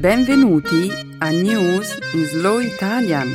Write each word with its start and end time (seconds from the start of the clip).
Benvenuti 0.00 0.88
a 1.18 1.28
News 1.28 1.98
in 2.14 2.24
Slow 2.24 2.58
Italian, 2.58 3.28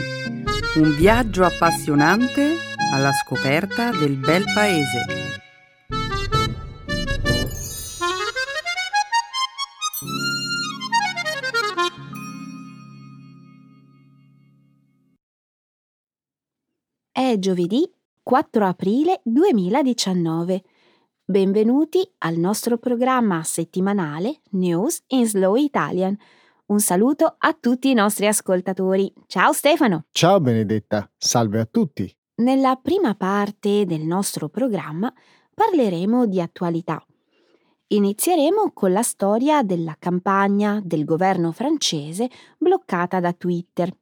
un 0.77 0.95
viaggio 0.95 1.43
appassionante 1.43 2.55
alla 2.91 3.11
scoperta 3.11 3.91
del 3.91 4.17
bel 4.17 4.43
paese. 4.51 5.05
È 17.11 17.35
giovedì 17.37 17.87
4 18.23 18.65
aprile 18.65 19.21
2019. 19.23 20.63
Benvenuti 21.23 21.99
al 22.19 22.37
nostro 22.37 22.79
programma 22.79 23.43
settimanale 23.43 24.41
News 24.53 25.03
in 25.09 25.27
Slow 25.27 25.57
Italian. 25.57 26.17
Un 26.67 26.79
saluto 26.79 27.35
a 27.37 27.53
tutti 27.53 27.91
i 27.91 27.93
nostri 27.93 28.25
ascoltatori. 28.25 29.13
Ciao 29.27 29.53
Stefano! 29.53 30.05
Ciao 30.09 30.39
Benedetta, 30.39 31.07
salve 31.15 31.59
a 31.59 31.65
tutti. 31.65 32.11
Nella 32.37 32.75
prima 32.75 33.13
parte 33.13 33.85
del 33.85 34.01
nostro 34.01 34.49
programma 34.49 35.13
parleremo 35.53 36.25
di 36.25 36.41
attualità. 36.41 37.05
Inizieremo 37.85 38.71
con 38.73 38.91
la 38.91 39.03
storia 39.03 39.61
della 39.61 39.95
campagna 39.99 40.81
del 40.83 41.05
governo 41.05 41.51
francese 41.51 42.31
bloccata 42.57 43.19
da 43.19 43.31
Twitter. 43.33 43.95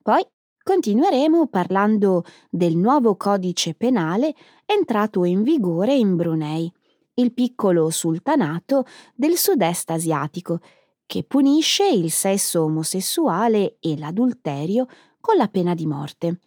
Poi 0.00 0.24
continueremo 0.62 1.48
parlando 1.48 2.22
del 2.48 2.76
nuovo 2.76 3.16
codice 3.16 3.74
penale 3.74 4.36
entrato 4.66 5.24
in 5.24 5.42
vigore 5.42 5.94
in 5.94 6.14
Brunei, 6.14 6.72
il 7.14 7.34
piccolo 7.34 7.90
sultanato 7.90 8.84
del 9.16 9.36
sud-est 9.36 9.90
asiatico, 9.90 10.60
che 11.08 11.24
punisce 11.24 11.88
il 11.88 12.10
sesso 12.10 12.64
omosessuale 12.64 13.78
e 13.80 13.96
l'adulterio 13.96 14.86
con 15.22 15.38
la 15.38 15.48
pena 15.48 15.72
di 15.72 15.86
morte. 15.86 16.40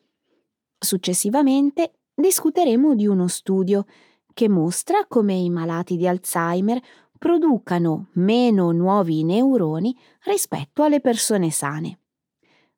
Successivamente 0.78 2.02
discuteremo 2.14 2.94
di 2.94 3.08
uno 3.08 3.28
studio 3.28 3.86
che 4.36 4.48
mostra 4.48 5.08
come 5.08 5.34
i 5.34 5.50
malati 5.50 5.98
di 5.98 6.08
Alzheimer 6.08 6.80
producano 7.18 8.09
meno 8.14 8.72
nuovi 8.72 9.23
neuroni 9.23 9.98
rispetto 10.26 10.84
alle 10.84 11.02
persone 11.02 11.50
sane. 11.50 11.98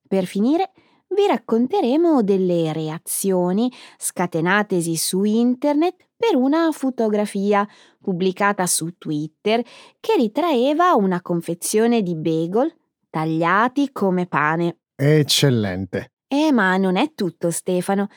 Per 0.08 0.24
finire, 0.24 0.72
vi 1.10 1.28
racconteremo 1.28 2.24
delle 2.24 2.72
reazioni 2.72 3.70
scatenatesi 3.98 4.96
su 4.96 5.26
internet 5.26 6.12
per 6.26 6.38
una 6.38 6.72
fotografia 6.72 7.68
pubblicata 8.02 8.66
su 8.66 8.98
Twitter 8.98 9.62
che 10.00 10.16
ritraeva 10.16 10.94
una 10.94 11.22
confezione 11.22 12.02
di 12.02 12.16
bagel 12.16 12.74
tagliati 13.10 13.92
come 13.92 14.26
pane. 14.26 14.78
Eccellente. 14.96 16.14
Eh, 16.26 16.54
ma 16.54 16.78
non 16.78 16.96
è 16.96 17.14
tutto, 17.14 17.52
Stefano. 17.52 18.08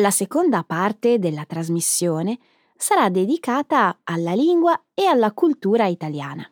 La 0.00 0.10
seconda 0.10 0.64
parte 0.64 1.20
della 1.20 1.44
trasmissione 1.44 2.36
sarà 2.74 3.10
dedicata 3.10 4.00
alla 4.02 4.32
lingua 4.32 4.86
e 4.92 5.06
alla 5.06 5.32
cultura 5.32 5.86
italiana. 5.86 6.44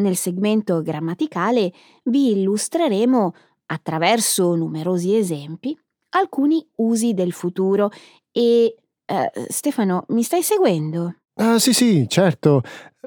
Nel 0.00 0.16
segmento 0.16 0.82
grammaticale 0.82 1.72
vi 2.02 2.32
illustreremo, 2.32 3.32
attraverso 3.66 4.56
numerosi 4.56 5.14
esempi, 5.14 5.78
alcuni 6.10 6.66
usi 6.78 7.14
del 7.14 7.32
futuro 7.32 7.90
e 8.32 8.74
eh, 9.06 9.30
Stefano, 9.48 10.04
mi 10.08 10.22
stai 10.22 10.42
seguendo? 10.42 11.14
Ah, 11.34 11.58
sì, 11.58 11.72
sì, 11.72 12.06
certo. 12.08 12.62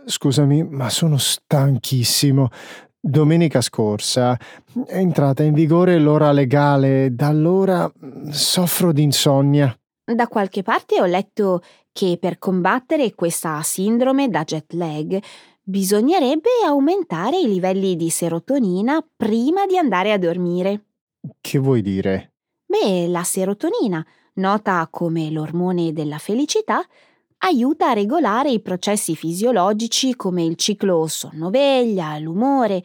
Scusami, 0.05 0.63
ma 0.63 0.89
sono 0.89 1.17
stanchissimo. 1.17 2.49
Domenica 2.99 3.61
scorsa 3.61 4.37
è 4.85 4.97
entrata 4.97 5.43
in 5.43 5.53
vigore 5.53 5.97
l'ora 5.97 6.31
legale, 6.31 7.13
da 7.13 7.27
allora 7.27 7.89
mm, 7.89 8.29
soffro 8.29 8.91
di 8.91 9.03
insonnia. 9.03 9.73
Da 10.03 10.27
qualche 10.27 10.63
parte 10.63 10.99
ho 10.99 11.05
letto 11.05 11.61
che 11.91 12.17
per 12.19 12.37
combattere 12.37 13.13
questa 13.13 13.61
sindrome 13.61 14.29
da 14.29 14.43
jet 14.43 14.73
lag 14.73 15.19
bisognerebbe 15.61 16.49
aumentare 16.65 17.39
i 17.39 17.47
livelli 17.47 17.95
di 17.95 18.09
serotonina 18.09 19.05
prima 19.15 19.65
di 19.65 19.77
andare 19.77 20.11
a 20.11 20.17
dormire. 20.17 20.85
Che 21.39 21.57
vuoi 21.59 21.81
dire? 21.81 22.33
Beh, 22.65 23.07
la 23.07 23.23
serotonina 23.23 24.05
nota 24.37 24.87
come 24.89 25.29
l'ormone 25.29 25.93
della 25.93 26.17
felicità, 26.17 26.83
aiuta 27.39 27.89
a 27.89 27.93
regolare 27.93 28.49
i 28.49 28.61
processi 28.61 29.15
fisiologici 29.15 30.15
come 30.15 30.43
il 30.43 30.55
ciclo 30.55 31.05
sonno-veglia, 31.05 32.17
l'umore. 32.17 32.83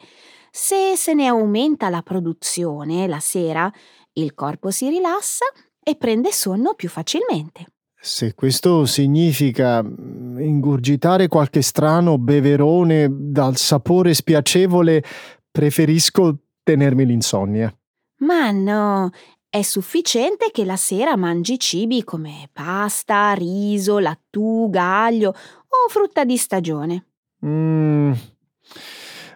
Se 0.50 0.94
se 0.96 1.14
ne 1.14 1.26
aumenta 1.26 1.88
la 1.88 2.02
produzione 2.02 3.06
la 3.06 3.20
sera, 3.20 3.72
il 4.14 4.34
corpo 4.34 4.70
si 4.70 4.88
rilassa 4.88 5.46
e 5.82 5.96
prende 5.96 6.30
sonno 6.30 6.74
più 6.74 6.88
facilmente. 6.88 7.66
Se 8.04 8.34
questo 8.34 8.84
significa 8.84 9.82
mm, 9.82 10.40
ingurgitare 10.40 11.28
qualche 11.28 11.62
strano 11.62 12.18
beverone 12.18 13.08
dal 13.08 13.56
sapore 13.56 14.12
spiacevole, 14.12 15.02
preferisco 15.50 16.36
tenermi 16.64 17.06
l'insonnia. 17.06 17.72
Ma 18.18 18.50
no, 18.50 19.10
è 19.54 19.60
sufficiente 19.60 20.50
che 20.50 20.64
la 20.64 20.76
sera 20.76 21.14
mangi 21.14 21.58
cibi 21.58 22.04
come 22.04 22.48
pasta, 22.50 23.34
riso, 23.34 23.98
lattuga, 23.98 25.04
aglio 25.04 25.28
o 25.28 25.88
frutta 25.90 26.24
di 26.24 26.38
stagione. 26.38 27.04
Mm, 27.44 28.12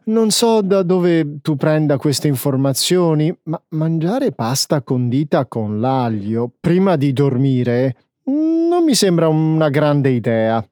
non 0.05 0.31
so 0.31 0.63
da 0.63 0.83
dove 0.83 1.43
tu 1.43 1.57
prenda 1.57 1.99
queste 1.99 2.29
informazioni, 2.29 3.31
ma 3.43 3.63
mangiare 3.71 4.33
pasta 4.33 4.81
condita 4.81 5.45
con 5.45 5.81
l'aglio 5.81 6.51
prima 6.61 6.97
di 6.97 7.13
dormire 7.13 7.97
non 8.23 8.85
mi 8.85 8.95
sembra 8.95 9.29
una 9.29 9.69
grande 9.69 10.09
idea. 10.09 10.67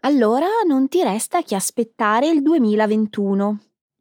Allora 0.00 0.46
non 0.68 0.88
ti 0.88 1.02
resta 1.02 1.40
che 1.42 1.54
aspettare 1.54 2.28
il 2.28 2.42
2021. 2.42 3.60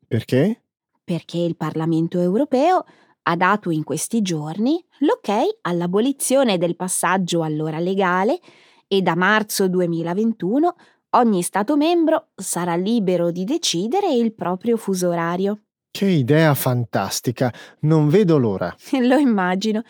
Perché? 0.10 0.64
Perché 1.06 1.38
il 1.38 1.56
Parlamento 1.56 2.20
europeo 2.20 2.84
ha 3.30 3.36
dato 3.36 3.70
in 3.70 3.84
questi 3.84 4.24
giorni 4.24 4.84
l'ok 5.00 5.60
all'abolizione 5.62 6.58
del 6.58 6.76
passaggio 6.76 7.44
all'ora 7.44 7.78
legale 7.78 8.40
e 8.88 9.04
da 9.04 9.16
marzo 9.16 9.68
2021 9.68 10.76
ogni 11.12 11.44
Stato 11.44 11.78
membro 11.78 12.30
sarà 12.36 12.76
libero 12.76 13.30
di 13.30 13.44
decidere 13.44 14.12
il 14.12 14.34
proprio 14.34 14.78
fuso 14.78 15.10
orario. 15.10 15.62
Che 15.92 16.06
idea 16.06 16.56
fantastica! 16.56 17.54
Non 17.82 18.10
vedo 18.10 18.38
l'ora. 18.38 18.76
Lo 19.00 19.18
immagino. 19.18 19.84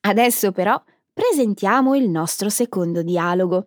Adesso 0.00 0.52
però 0.52 0.82
presentiamo 1.12 1.94
il 1.94 2.08
nostro 2.08 2.48
secondo 2.48 3.02
dialogo. 3.02 3.66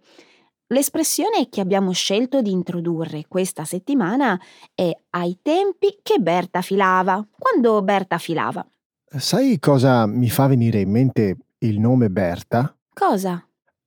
L'espressione 0.68 1.50
che 1.50 1.62
abbiamo 1.62 1.92
scelto 1.92 2.42
di 2.42 2.52
introdurre 2.52 3.26
questa 3.28 3.64
settimana 3.64 4.40
è 4.74 4.92
ai 5.12 5.38
tempi 5.42 6.00
che 6.02 6.18
Berta 6.18 6.62
filava, 6.62 7.24
quando 7.38 7.82
Berta 7.84 8.18
filava. 8.18 8.68
Sai 9.12 9.58
cosa 9.58 10.06
mi 10.06 10.30
fa 10.30 10.46
venire 10.46 10.82
in 10.82 10.92
mente 10.92 11.38
il 11.60 11.80
nome 11.80 12.12
Berta? 12.12 12.76
Cosa? 12.94 13.44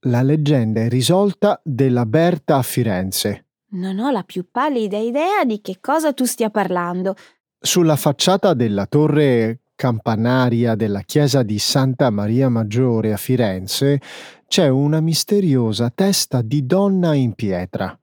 La 0.07 0.21
leggenda 0.21 0.81
è 0.81 0.89
risolta 0.89 1.61
della 1.63 2.07
Berta 2.07 2.57
a 2.57 2.63
Firenze. 2.63 3.47
Non 3.71 4.01
ho 4.01 4.11
la 4.11 4.25
più 4.25 4.47
pallida 4.51 4.99
idea 4.99 5.45
di 5.47 5.61
che 5.61 5.79
cosa 5.81 6.13
tu 6.13 6.25
stia 6.25 6.51
parlando. 6.51 7.15
Sulla 7.57 7.95
facciata 7.95 8.53
della 8.55 8.87
torre 8.87 9.61
campanaria 9.77 10.75
della 10.75 11.03
chiesa 11.03 11.45
di 11.45 11.61
Santa 11.61 12.11
Maria 12.11 12.49
Maggiore 12.49 13.13
a 13.13 13.17
Firenze 13.17 14.01
c'è 14.49 14.67
una 14.67 15.01
misteriosa 15.01 15.91
testa 15.95 16.43
di 16.43 16.67
donna 16.67 17.15
in 17.15 17.35
pietra. 17.35 17.97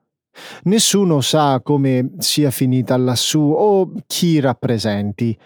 Nessuno 0.63 1.19
sa 1.19 1.59
come 1.61 2.11
sia 2.19 2.49
finita 2.49 2.95
lassù 2.95 3.41
o 3.41 3.91
chi 4.07 4.39
rappresenti. 4.39 5.37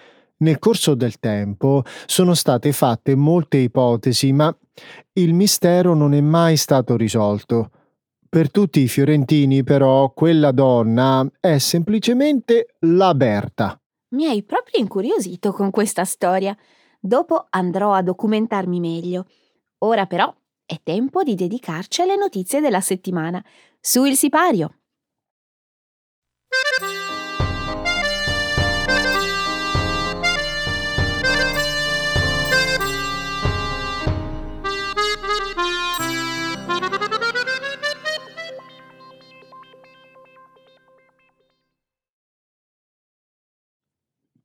Nel 0.44 0.60
corso 0.60 0.94
del 0.94 1.20
tempo 1.20 1.84
sono 2.06 2.34
state 2.34 2.74
fatte 2.74 3.16
molte 3.16 3.56
ipotesi, 3.60 4.34
ma 4.34 4.54
il 5.14 5.34
mistero 5.34 5.94
non 5.94 6.14
è 6.14 6.20
mai 6.20 6.58
stato 6.58 6.98
risolto. 6.98 7.72
Per 8.28 8.52
tutti 8.52 8.82
i 8.82 8.90
fiorentini, 8.90 9.64
però, 9.64 10.12
quella 10.12 10.52
donna 10.52 11.26
è 11.40 11.60
semplicemente 11.60 12.76
la 12.80 13.16
Berta. 13.16 13.80
Mi 14.10 14.26
hai 14.26 14.44
proprio 14.44 14.82
incuriosito 14.82 15.54
con 15.54 15.72
questa 15.72 16.04
storia. 16.04 16.58
Dopo 17.00 17.48
andrò 17.50 17.94
a 17.94 18.02
documentarmi 18.02 18.82
meglio. 18.82 19.28
Ora 19.80 20.08
però 20.08 20.34
è 20.66 20.78
tempo 20.84 21.24
di 21.24 21.36
dedicarci 21.36 22.02
alle 22.02 22.18
notizie 22.18 22.60
della 22.60 22.82
settimana. 22.82 23.42
Su 23.80 24.04
il 24.04 24.18
sipario! 24.18 24.80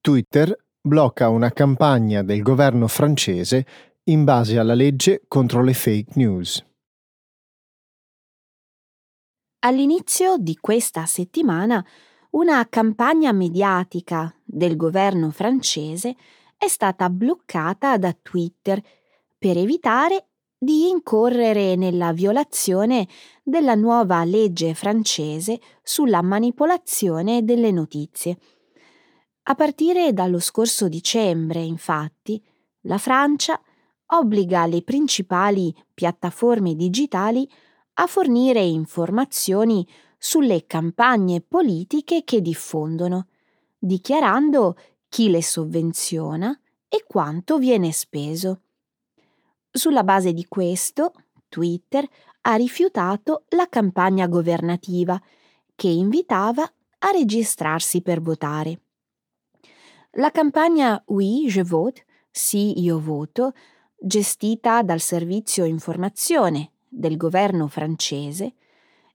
Twitter 0.08 0.58
blocca 0.80 1.28
una 1.28 1.50
campagna 1.50 2.22
del 2.22 2.40
governo 2.40 2.88
francese 2.88 3.66
in 4.04 4.24
base 4.24 4.58
alla 4.58 4.72
legge 4.72 5.20
contro 5.28 5.62
le 5.62 5.74
fake 5.74 6.12
news. 6.14 6.64
All'inizio 9.66 10.38
di 10.38 10.56
questa 10.58 11.04
settimana 11.04 11.84
una 12.30 12.66
campagna 12.70 13.32
mediatica 13.32 14.34
del 14.42 14.76
governo 14.76 15.28
francese 15.30 16.16
è 16.56 16.68
stata 16.68 17.10
bloccata 17.10 17.98
da 17.98 18.16
Twitter 18.18 18.82
per 19.36 19.58
evitare 19.58 20.28
di 20.56 20.88
incorrere 20.88 21.76
nella 21.76 22.14
violazione 22.14 23.06
della 23.42 23.74
nuova 23.74 24.24
legge 24.24 24.72
francese 24.72 25.60
sulla 25.82 26.22
manipolazione 26.22 27.44
delle 27.44 27.70
notizie. 27.70 28.38
A 29.50 29.54
partire 29.54 30.12
dallo 30.12 30.40
scorso 30.40 30.88
dicembre, 30.88 31.62
infatti, 31.62 32.38
la 32.82 32.98
Francia 32.98 33.58
obbliga 34.08 34.66
le 34.66 34.82
principali 34.82 35.74
piattaforme 35.94 36.74
digitali 36.74 37.48
a 37.94 38.06
fornire 38.06 38.60
informazioni 38.60 39.88
sulle 40.18 40.66
campagne 40.66 41.40
politiche 41.40 42.24
che 42.24 42.42
diffondono, 42.42 43.28
dichiarando 43.78 44.76
chi 45.08 45.30
le 45.30 45.42
sovvenziona 45.42 46.54
e 46.86 47.04
quanto 47.06 47.56
viene 47.56 47.90
speso. 47.90 48.60
Sulla 49.70 50.04
base 50.04 50.34
di 50.34 50.44
questo, 50.46 51.12
Twitter 51.48 52.06
ha 52.42 52.54
rifiutato 52.56 53.44
la 53.56 53.66
campagna 53.70 54.26
governativa 54.26 55.18
che 55.74 55.88
invitava 55.88 56.70
a 56.98 57.10
registrarsi 57.12 58.02
per 58.02 58.20
votare. 58.20 58.82
La 60.18 60.32
campagna 60.32 61.00
Oui, 61.06 61.46
je 61.48 61.62
vote, 61.62 62.04
sì, 62.28 62.80
io 62.80 62.98
voto, 62.98 63.52
gestita 63.96 64.82
dal 64.82 64.98
servizio 64.98 65.64
informazione 65.64 66.72
del 66.88 67.16
governo 67.16 67.68
francese, 67.68 68.54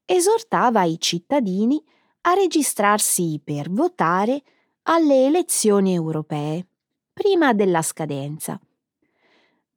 esortava 0.06 0.84
i 0.84 0.98
cittadini 1.02 1.84
a 2.22 2.36
registrarsi 2.36 3.42
per 3.44 3.70
votare 3.70 4.44
alle 4.84 5.26
elezioni 5.26 5.94
europee, 5.94 6.66
prima 7.12 7.52
della 7.52 7.82
scadenza. 7.82 8.58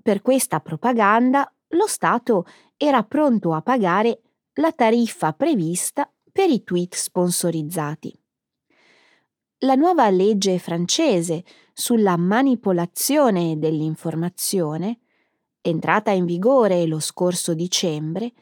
Per 0.01 0.23
questa 0.23 0.61
propaganda 0.61 1.53
lo 1.71 1.89
Stato 1.89 2.47
era 2.77 3.03
pronto 3.03 3.53
a 3.53 3.63
pagare 3.63 4.21
la 4.55 4.71
tariffa 4.71 5.33
prevista 5.33 6.09
per 6.31 6.51
i 6.51 6.63
tweet 6.63 6.95
sponsorizzati. 6.95 8.17
La 9.61 9.75
nuova 9.75 10.11
legge 10.11 10.59
francese 10.59 11.43
sulla 11.73 12.19
manipolazione 12.19 13.59
dell'informazione, 13.59 14.99
entrata 15.63 16.11
in 16.11 16.27
vigore 16.27 16.85
lo 16.85 17.01
scorso 17.01 17.55
dicembre, 17.55 18.35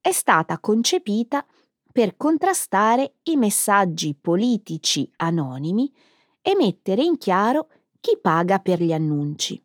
è 0.00 0.12
stata 0.12 0.58
concepita 0.60 1.44
per 1.92 2.16
contrastare 2.16 3.16
i 3.24 3.36
messaggi 3.36 4.16
politici 4.18 5.12
anonimi 5.16 5.92
e 6.40 6.54
mettere 6.56 7.02
in 7.02 7.18
chiaro 7.18 7.68
chi 8.00 8.18
paga 8.18 8.58
per 8.58 8.82
gli 8.82 8.94
annunci. 8.94 9.62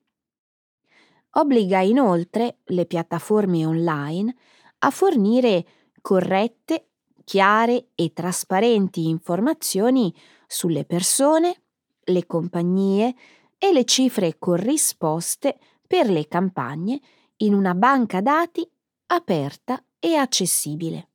Obbliga 1.31 1.79
inoltre 1.79 2.57
le 2.65 2.85
piattaforme 2.85 3.65
online 3.65 4.35
a 4.79 4.89
fornire 4.89 5.65
corrette, 6.01 6.89
chiare 7.23 7.91
e 7.95 8.11
trasparenti 8.11 9.07
informazioni 9.07 10.13
sulle 10.47 10.85
persone, 10.85 11.61
le 12.05 12.25
compagnie 12.25 13.13
e 13.57 13.73
le 13.73 13.83
cifre 13.83 14.37
corrisposte 14.39 15.57
per 15.85 16.09
le 16.09 16.27
campagne 16.27 16.99
in 17.37 17.53
una 17.53 17.75
banca 17.75 18.21
dati 18.21 18.67
aperta 19.07 19.83
e 19.99 20.15
accessibile. 20.15 21.09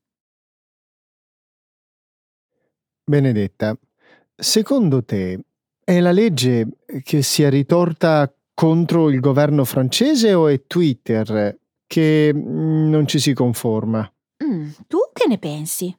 Benedetta, 3.04 3.76
secondo 4.34 5.04
te 5.04 5.40
è 5.82 5.98
la 6.00 6.12
legge 6.12 6.68
che 7.02 7.22
si 7.22 7.42
è 7.42 7.50
ritorta 7.50 8.32
contro 8.54 9.10
il 9.10 9.20
governo 9.20 9.64
francese 9.64 10.32
o 10.34 10.46
è 10.46 10.66
Twitter 10.66 11.58
che 11.86 12.32
mm, 12.32 12.88
non 12.88 13.06
ci 13.06 13.18
si 13.18 13.34
conforma? 13.34 14.10
Mm, 14.44 14.68
tu 14.86 14.98
che 15.12 15.26
ne 15.26 15.38
pensi? 15.38 15.94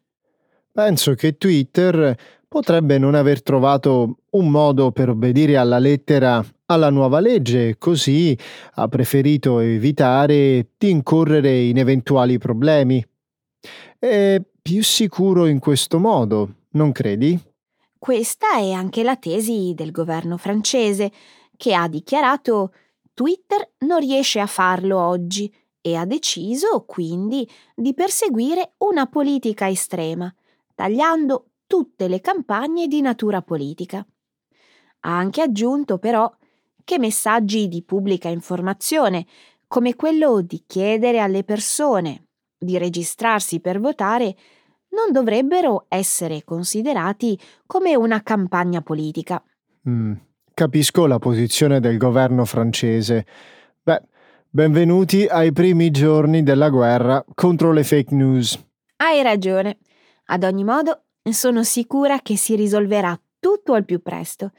Penso 0.71 1.13
che 1.13 1.37
Twitter 1.37 2.17
potrebbe 2.53 2.99
non 2.99 3.15
aver 3.15 3.41
trovato 3.41 4.17
un 4.29 4.51
modo 4.51 4.91
per 4.91 5.09
obbedire 5.09 5.57
alla 5.57 5.79
lettera 5.79 6.45
alla 6.67 6.91
nuova 6.91 7.19
legge 7.19 7.79
così 7.79 8.37
ha 8.75 8.87
preferito 8.87 9.57
evitare 9.57 10.67
di 10.77 10.91
incorrere 10.91 11.61
in 11.61 11.79
eventuali 11.79 12.37
problemi. 12.37 13.03
È 13.97 14.39
più 14.61 14.83
sicuro 14.83 15.47
in 15.47 15.57
questo 15.57 15.97
modo, 15.97 16.57
non 16.73 16.91
credi? 16.91 17.41
Questa 17.97 18.57
è 18.57 18.69
anche 18.69 19.01
la 19.01 19.15
tesi 19.15 19.73
del 19.75 19.89
governo 19.89 20.37
francese, 20.37 21.11
che 21.57 21.73
ha 21.73 21.87
dichiarato 21.87 22.71
Twitter 23.15 23.67
non 23.79 23.99
riesce 23.99 24.39
a 24.39 24.45
farlo 24.45 24.99
oggi 24.99 25.51
e 25.81 25.95
ha 25.95 26.05
deciso 26.05 26.83
quindi 26.85 27.49
di 27.73 27.95
perseguire 27.95 28.73
una 28.77 29.07
politica 29.07 29.67
estrema, 29.67 30.31
tagliando 30.75 31.47
tutte 31.65 32.07
le 32.07 32.19
campagne 32.19 32.87
di 32.87 33.01
natura 33.01 33.41
politica. 33.41 34.05
Ha 35.01 35.17
anche 35.17 35.41
aggiunto 35.41 35.97
però 35.97 36.31
che 36.83 36.97
messaggi 36.97 37.67
di 37.67 37.83
pubblica 37.83 38.29
informazione, 38.29 39.25
come 39.67 39.95
quello 39.95 40.41
di 40.41 40.63
chiedere 40.67 41.19
alle 41.19 41.43
persone 41.43 42.27
di 42.57 42.77
registrarsi 42.77 43.59
per 43.59 43.79
votare, 43.79 44.35
non 44.89 45.11
dovrebbero 45.11 45.85
essere 45.89 46.43
considerati 46.43 47.39
come 47.65 47.95
una 47.95 48.21
campagna 48.21 48.81
politica. 48.81 49.43
Mm, 49.89 50.13
Capisco 50.55 51.07
la 51.07 51.17
posizione 51.17 51.79
del 51.79 51.97
governo 51.97 52.45
francese. 52.45 53.25
Beh, 53.81 54.03
benvenuti 54.47 55.25
ai 55.25 55.51
primi 55.51 55.89
giorni 55.89 56.43
della 56.43 56.69
guerra 56.69 57.25
contro 57.33 57.71
le 57.71 57.83
fake 57.83 58.13
news. 58.13 58.63
Hai 58.97 59.23
ragione. 59.23 59.79
Ad 60.25 60.43
ogni 60.43 60.63
modo, 60.63 61.05
sono 61.31 61.63
sicura 61.63 62.19
che 62.21 62.35
si 62.37 62.55
risolverà 62.55 63.19
tutto 63.39 63.73
al 63.73 63.85
più 63.85 64.01
presto. 64.01 64.51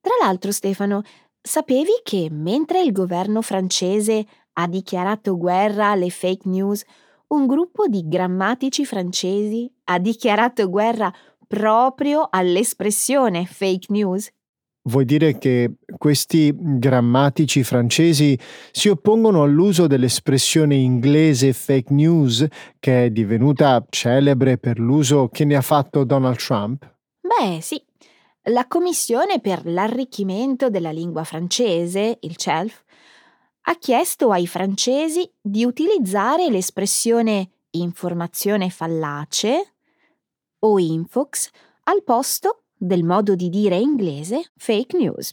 Tra 0.00 0.14
l'altro, 0.22 0.50
Stefano, 0.52 1.02
sapevi 1.40 2.00
che 2.02 2.28
mentre 2.30 2.82
il 2.82 2.92
governo 2.92 3.42
francese 3.42 4.26
ha 4.54 4.66
dichiarato 4.66 5.36
guerra 5.36 5.90
alle 5.90 6.10
fake 6.10 6.48
news, 6.48 6.84
un 7.28 7.46
gruppo 7.46 7.86
di 7.86 8.06
grammatici 8.06 8.84
francesi 8.84 9.70
ha 9.84 9.98
dichiarato 9.98 10.68
guerra 10.68 11.12
proprio 11.46 12.28
all'espressione 12.30 13.46
fake 13.46 13.86
news? 13.90 14.30
Vuoi 14.86 15.06
dire 15.06 15.38
che 15.38 15.76
questi 15.96 16.54
grammatici 16.54 17.64
francesi 17.64 18.38
si 18.70 18.90
oppongono 18.90 19.42
all'uso 19.42 19.86
dell'espressione 19.86 20.74
inglese 20.74 21.54
fake 21.54 21.90
news 21.90 22.46
che 22.78 23.06
è 23.06 23.10
divenuta 23.10 23.82
celebre 23.88 24.58
per 24.58 24.78
l'uso 24.78 25.28
che 25.28 25.46
ne 25.46 25.56
ha 25.56 25.62
fatto 25.62 26.04
Donald 26.04 26.36
Trump? 26.36 26.86
Beh, 27.18 27.60
sì. 27.62 27.82
La 28.48 28.66
Commissione 28.66 29.40
per 29.40 29.62
l'arricchimento 29.64 30.68
della 30.68 30.90
lingua 30.90 31.24
francese, 31.24 32.18
il 32.20 32.36
CELF, 32.36 32.82
ha 33.62 33.76
chiesto 33.76 34.32
ai 34.32 34.46
francesi 34.46 35.26
di 35.40 35.64
utilizzare 35.64 36.50
l'espressione 36.50 37.52
informazione 37.70 38.68
fallace 38.68 39.76
o 40.58 40.78
infox 40.78 41.48
al 41.84 42.02
posto 42.02 42.63
del 42.84 43.02
modo 43.02 43.34
di 43.34 43.48
dire 43.48 43.76
inglese 43.76 44.52
fake 44.56 44.96
news. 44.96 45.32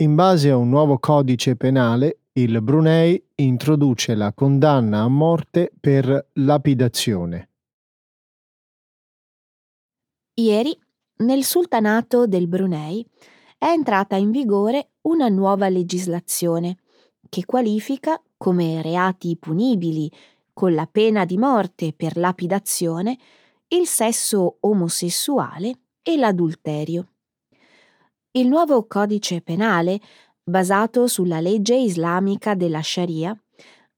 In 0.00 0.14
base 0.14 0.48
a 0.48 0.56
un 0.56 0.70
nuovo 0.70 0.98
codice 0.98 1.56
penale, 1.56 2.19
il 2.32 2.62
Brunei 2.62 3.20
introduce 3.36 4.14
la 4.14 4.32
condanna 4.32 5.00
a 5.00 5.08
morte 5.08 5.72
per 5.80 6.28
lapidazione. 6.34 7.48
Ieri, 10.34 10.78
nel 11.16 11.42
sultanato 11.42 12.28
del 12.28 12.46
Brunei, 12.46 13.04
è 13.58 13.66
entrata 13.66 14.14
in 14.14 14.30
vigore 14.30 14.90
una 15.02 15.28
nuova 15.28 15.68
legislazione 15.68 16.78
che 17.28 17.44
qualifica 17.44 18.22
come 18.36 18.80
reati 18.80 19.36
punibili 19.36 20.10
con 20.52 20.72
la 20.72 20.86
pena 20.86 21.24
di 21.24 21.36
morte 21.36 21.92
per 21.92 22.16
lapidazione 22.16 23.18
il 23.68 23.86
sesso 23.86 24.58
omosessuale 24.60 25.80
e 26.00 26.16
l'adulterio. 26.16 27.08
Il 28.32 28.46
nuovo 28.46 28.86
codice 28.86 29.42
penale, 29.42 30.00
basato 30.42 31.06
sulla 31.06 31.40
legge 31.40 31.74
islamica 31.74 32.54
della 32.54 32.82
Sharia, 32.82 33.38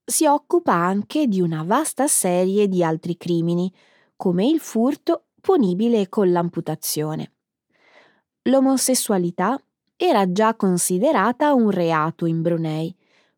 si 0.05 0.25
occupa 0.25 0.73
anche 0.73 1.27
di 1.27 1.41
una 1.41 1.63
vasta 1.63 2.07
serie 2.07 2.67
di 2.67 2.83
altri 2.83 3.17
crimini, 3.17 3.73
come 4.15 4.47
il 4.47 4.59
furto 4.59 5.25
punibile 5.41 6.09
con 6.09 6.31
l'amputazione. 6.31 7.31
L'omosessualità 8.43 9.61
era 9.95 10.31
già 10.31 10.55
considerata 10.55 11.53
un 11.53 11.69
reato 11.69 12.25
in 12.25 12.41
Brunei, 12.41 12.93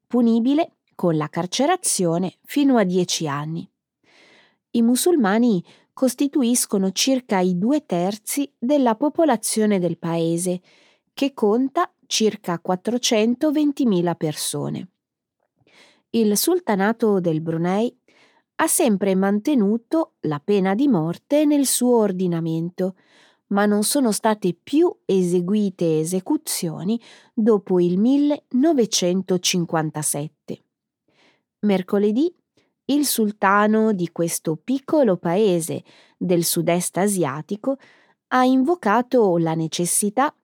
punibile 0.08 0.78
con 0.96 1.18
la 1.18 1.28
carcerazione 1.28 2.38
fino 2.44 2.78
a 2.78 2.84
dieci 2.84 3.28
anni. 3.28 3.70
I 4.72 4.82
musulmani 4.82 5.64
costituiscono 5.94 6.92
circa 6.92 7.40
i 7.40 7.58
due 7.58 7.86
terzi 7.86 8.52
della 8.58 8.96
popolazione 8.96 9.80
del 9.80 9.98
paese, 9.98 10.62
che 11.14 11.34
conta 11.34 11.90
circa 12.08 12.62
420.000 12.66 14.16
persone. 14.16 14.88
Il 16.12 16.38
sultanato 16.38 17.20
del 17.20 17.42
Brunei 17.42 17.94
ha 18.56 18.68
sempre 18.68 19.16
mantenuto 19.16 20.14
la 20.22 20.40
pena 20.44 20.74
di 20.76 20.88
morte 20.88 21.46
nel 21.46 21.66
suo 21.66 21.98
ordinamento, 21.98 22.96
ma 23.48 23.66
non 23.66 23.84
sono 23.84 24.12
state 24.12 24.56
più 24.62 24.94
eseguite 25.06 26.00
esecuzioni 26.00 27.02
dopo 27.34 27.80
il 27.80 27.98
1957. 28.00 30.64
Mercoledì 31.60 32.30
il 32.86 33.06
sultano 33.06 33.94
di 33.94 34.12
questo 34.12 34.56
piccolo 34.56 35.18
paese 35.18 35.84
del 36.18 36.44
sud-est 36.44 36.98
asiatico 36.98 37.78
ha 38.28 38.44
invocato 38.44 39.38
la 39.38 39.56
necessità 39.56 40.36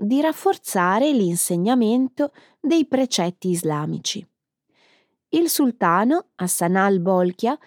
di 0.00 0.20
rafforzare 0.20 1.12
l'insegnamento 1.12 2.32
dei 2.58 2.86
precetti 2.86 3.50
islamici. 3.50 4.26
Il 5.28 5.48
sultano 5.48 6.30
Hassan 6.36 6.76
al-Bolkiah 6.76 7.58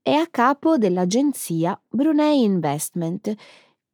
è 0.00 0.12
a 0.12 0.26
capo 0.28 0.78
dell'agenzia 0.78 1.78
Brunei 1.88 2.42
Investment, 2.42 3.34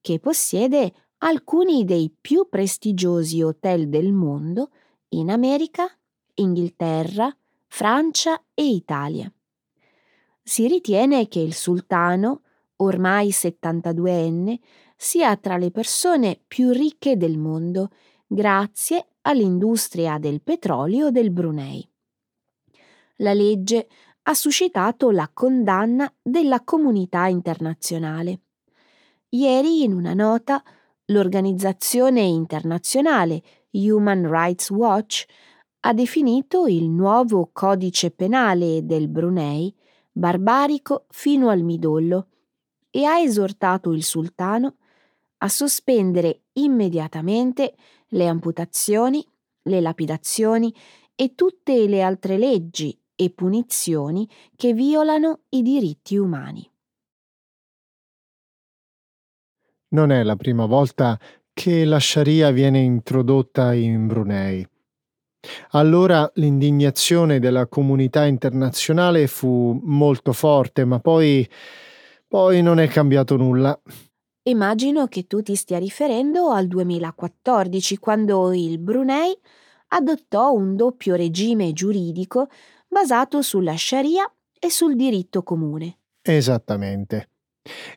che 0.00 0.20
possiede 0.20 0.92
alcuni 1.18 1.84
dei 1.84 2.14
più 2.20 2.48
prestigiosi 2.48 3.42
hotel 3.42 3.88
del 3.88 4.12
mondo 4.12 4.70
in 5.08 5.30
America, 5.30 5.90
Inghilterra, 6.34 7.34
Francia 7.66 8.40
e 8.54 8.64
Italia. 8.64 9.32
Si 10.42 10.68
ritiene 10.68 11.26
che 11.26 11.40
il 11.40 11.54
sultano, 11.54 12.42
ormai 12.76 13.30
72enne, 13.30 14.58
sia 14.96 15.36
tra 15.36 15.56
le 15.58 15.70
persone 15.70 16.40
più 16.46 16.70
ricche 16.70 17.16
del 17.16 17.36
mondo, 17.36 17.90
grazie 18.26 19.08
all'industria 19.22 20.18
del 20.18 20.40
petrolio 20.42 21.10
del 21.10 21.30
Brunei. 21.30 21.86
La 23.16 23.32
legge 23.32 23.88
ha 24.22 24.34
suscitato 24.34 25.10
la 25.10 25.30
condanna 25.32 26.12
della 26.20 26.62
comunità 26.64 27.26
internazionale. 27.26 28.40
Ieri, 29.30 29.82
in 29.82 29.92
una 29.92 30.14
nota, 30.14 30.62
l'organizzazione 31.06 32.22
internazionale 32.22 33.42
Human 33.70 34.28
Rights 34.28 34.70
Watch 34.70 35.24
ha 35.80 35.92
definito 35.92 36.66
il 36.66 36.88
nuovo 36.88 37.50
codice 37.52 38.10
penale 38.10 38.84
del 38.84 39.08
Brunei 39.08 39.72
barbarico 40.10 41.04
fino 41.10 41.48
al 41.48 41.62
midollo 41.62 42.28
e 42.90 43.04
ha 43.04 43.18
esortato 43.18 43.92
il 43.92 44.02
sultano 44.02 44.76
a 45.38 45.48
sospendere 45.48 46.42
immediatamente 46.54 47.74
le 48.08 48.26
amputazioni, 48.26 49.26
le 49.62 49.80
lapidazioni 49.80 50.74
e 51.14 51.34
tutte 51.34 51.86
le 51.86 52.02
altre 52.02 52.38
leggi 52.38 52.98
e 53.14 53.30
punizioni 53.30 54.28
che 54.54 54.72
violano 54.72 55.40
i 55.50 55.62
diritti 55.62 56.16
umani. 56.16 56.70
Non 59.88 60.10
è 60.10 60.22
la 60.22 60.36
prima 60.36 60.66
volta 60.66 61.18
che 61.52 61.84
la 61.84 61.98
Sharia 61.98 62.50
viene 62.50 62.80
introdotta 62.80 63.72
in 63.72 64.06
Brunei. 64.06 64.66
Allora 65.70 66.30
l'indignazione 66.34 67.38
della 67.38 67.66
comunità 67.66 68.26
internazionale 68.26 69.26
fu 69.26 69.80
molto 69.82 70.32
forte, 70.32 70.84
ma 70.84 70.98
poi, 70.98 71.48
poi 72.26 72.62
non 72.62 72.78
è 72.78 72.88
cambiato 72.88 73.36
nulla. 73.36 73.80
Immagino 74.48 75.08
che 75.08 75.26
tu 75.26 75.42
ti 75.42 75.56
stia 75.56 75.78
riferendo 75.78 76.50
al 76.50 76.68
2014, 76.68 77.98
quando 77.98 78.52
il 78.52 78.78
Brunei 78.78 79.36
adottò 79.88 80.52
un 80.52 80.76
doppio 80.76 81.16
regime 81.16 81.72
giuridico 81.72 82.46
basato 82.86 83.42
sulla 83.42 83.76
Sharia 83.76 84.24
e 84.56 84.70
sul 84.70 84.94
diritto 84.94 85.42
comune. 85.42 85.98
Esattamente. 86.22 87.30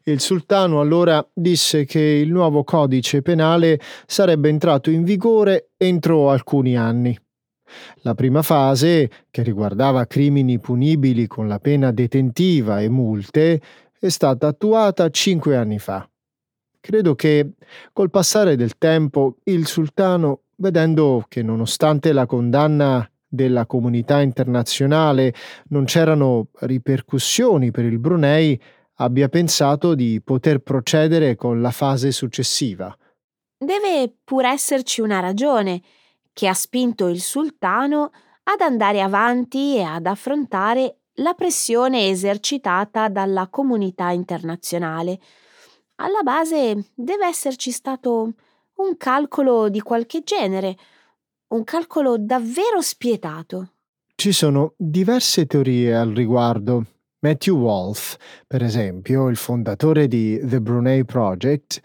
Il 0.06 0.20
sultano 0.20 0.80
allora 0.80 1.24
disse 1.32 1.86
che 1.86 2.00
il 2.00 2.32
nuovo 2.32 2.64
codice 2.64 3.22
penale 3.22 3.80
sarebbe 4.08 4.50
entrato 4.50 4.90
in 4.90 5.04
vigore 5.04 5.70
entro 5.78 6.32
alcuni 6.32 6.76
anni. 6.76 7.16
La 8.02 8.16
prima 8.16 8.42
fase, 8.42 9.12
che 9.30 9.44
riguardava 9.44 10.08
crimini 10.08 10.58
punibili 10.58 11.28
con 11.28 11.48
la 11.48 11.60
pena 11.60 11.92
detentiva 11.92 12.82
e 12.82 12.90
multe, 12.90 13.62
è 14.00 14.10
stata 14.10 14.48
attuata 14.48 15.08
cinque 15.12 15.56
anni 15.56 15.78
fa. 15.78 16.10
Credo 16.82 17.16
che 17.16 17.52
col 17.92 18.10
passare 18.10 18.56
del 18.56 18.78
tempo 18.78 19.38
il 19.44 19.68
sultano, 19.68 20.44
vedendo 20.56 21.26
che 21.28 21.44
nonostante 21.44 22.14
la 22.14 22.26
condanna 22.26 23.10
della 23.28 23.66
comunità 23.66 24.22
internazionale 24.22 25.34
non 25.70 25.86
c'erano 25.86 26.48
ripercussioni 26.62 27.70
per 27.70 27.86
il 27.86 28.00
Brunei, 28.00 28.60
abbia 28.96 29.30
pensato 29.30 29.94
di 29.94 30.22
poter 30.24 30.60
procedere 30.60 31.36
con 31.36 31.62
la 31.62 31.72
fase 31.72 32.12
successiva. 32.12 32.96
Deve 33.58 34.14
pur 34.24 34.46
esserci 34.46 35.02
una 35.02 35.20
ragione 35.20 35.82
che 36.34 36.48
ha 36.48 36.54
spinto 36.54 37.08
il 37.08 37.20
sultano 37.20 38.12
ad 38.44 38.62
andare 38.62 39.02
avanti 39.02 39.76
e 39.76 39.84
ad 39.84 40.06
affrontare 40.06 41.00
la 41.16 41.34
pressione 41.34 42.08
esercitata 42.08 43.10
dalla 43.10 43.48
comunità 43.50 44.10
internazionale. 44.10 45.20
Alla 46.02 46.22
base 46.24 46.92
deve 46.96 47.28
esserci 47.28 47.72
stato 47.72 48.34
un 48.76 48.96
calcolo 48.96 49.68
di 49.68 49.82
qualche 49.82 50.22
genere, 50.24 50.78
un 51.48 51.66
calcolo 51.66 52.18
davvero 52.18 52.80
spietato. 52.80 53.74
Ci 54.16 54.32
sono 54.32 54.76
diverse 54.78 55.46
teorie 55.46 55.94
al 55.94 56.12
riguardo. 56.12 56.86
Matthew 57.20 57.58
Wolf, 57.58 58.16
per 58.48 58.64
esempio, 58.64 59.28
il 59.28 59.36
fondatore 59.36 60.08
di 60.08 60.40
The 60.42 60.62
Brunei 60.62 61.04
Project, 61.04 61.82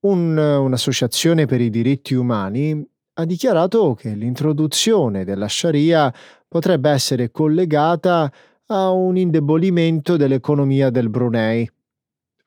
un, 0.00 0.36
un'associazione 0.36 1.46
per 1.46 1.60
i 1.60 1.70
diritti 1.70 2.14
umani, 2.14 2.84
ha 3.14 3.24
dichiarato 3.24 3.94
che 3.94 4.12
l'introduzione 4.14 5.22
della 5.24 5.48
Sharia 5.48 6.12
potrebbe 6.48 6.90
essere 6.90 7.30
collegata 7.30 8.32
a 8.66 8.90
un 8.90 9.16
indebolimento 9.16 10.16
dell'economia 10.16 10.90
del 10.90 11.08
Brunei. 11.08 11.70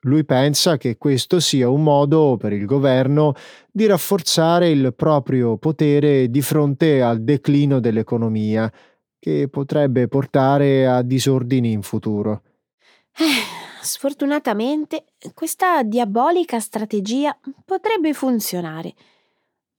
Lui 0.06 0.24
pensa 0.24 0.76
che 0.76 0.96
questo 0.96 1.40
sia 1.40 1.68
un 1.68 1.82
modo 1.82 2.36
per 2.36 2.52
il 2.52 2.64
governo 2.64 3.34
di 3.70 3.86
rafforzare 3.86 4.68
il 4.68 4.94
proprio 4.94 5.56
potere 5.58 6.30
di 6.30 6.42
fronte 6.42 7.02
al 7.02 7.22
declino 7.22 7.80
dell'economia, 7.80 8.72
che 9.18 9.48
potrebbe 9.48 10.08
portare 10.08 10.86
a 10.86 11.02
disordini 11.02 11.72
in 11.72 11.82
futuro. 11.82 12.42
Eh, 13.16 13.82
sfortunatamente 13.82 15.04
questa 15.34 15.82
diabolica 15.82 16.60
strategia 16.60 17.36
potrebbe 17.64 18.12
funzionare 18.12 18.94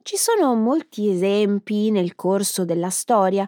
ci 0.08 0.16
sono 0.16 0.56
molti 0.56 1.10
esempi 1.10 1.92
nel 1.92 2.16
corso 2.16 2.64
della 2.64 2.90
storia 2.90 3.46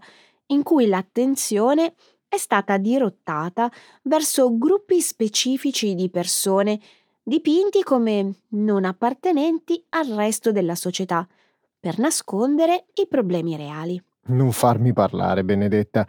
in 0.48 0.62
cui 0.62 0.88
l'attenzione 0.88 1.94
è 2.30 2.38
stata 2.38 2.78
dirottata 2.78 3.70
verso 4.04 4.58
gruppi 4.58 5.02
specifici 5.02 5.96
di 5.96 6.10
persone 6.10 6.80
dipinti 7.24 7.84
come 7.84 8.34
non 8.50 8.86
appartenenti 8.86 9.84
al 9.90 10.08
resto 10.08 10.52
della 10.52 10.76
società, 10.76 11.28
per 11.80 11.98
nascondere 11.98 12.86
i 12.94 13.08
problemi 13.08 13.58
reali. 13.58 14.02
Non 14.28 14.52
farmi 14.52 14.94
parlare, 14.94 15.44
Benedetta. 15.44 16.08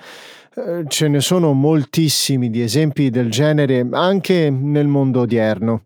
Eh, 0.55 0.85
ce 0.87 1.09
ne 1.09 1.21
sono 1.21 1.53
moltissimi 1.55 2.51
di 2.51 2.61
esempi 2.61 3.09
del 3.09 3.31
genere 3.31 3.89
anche 3.91 4.51
nel 4.51 4.87
mondo 4.87 5.21
odierno 5.21 5.85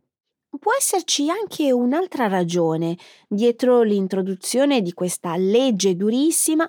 può 0.64 0.72
esserci 0.78 1.28
anche 1.28 1.72
un'altra 1.72 2.26
ragione 2.26 2.96
dietro 3.28 3.82
l'introduzione 3.82 4.80
di 4.80 4.94
questa 4.94 5.36
legge 5.36 5.94
durissima 5.94 6.68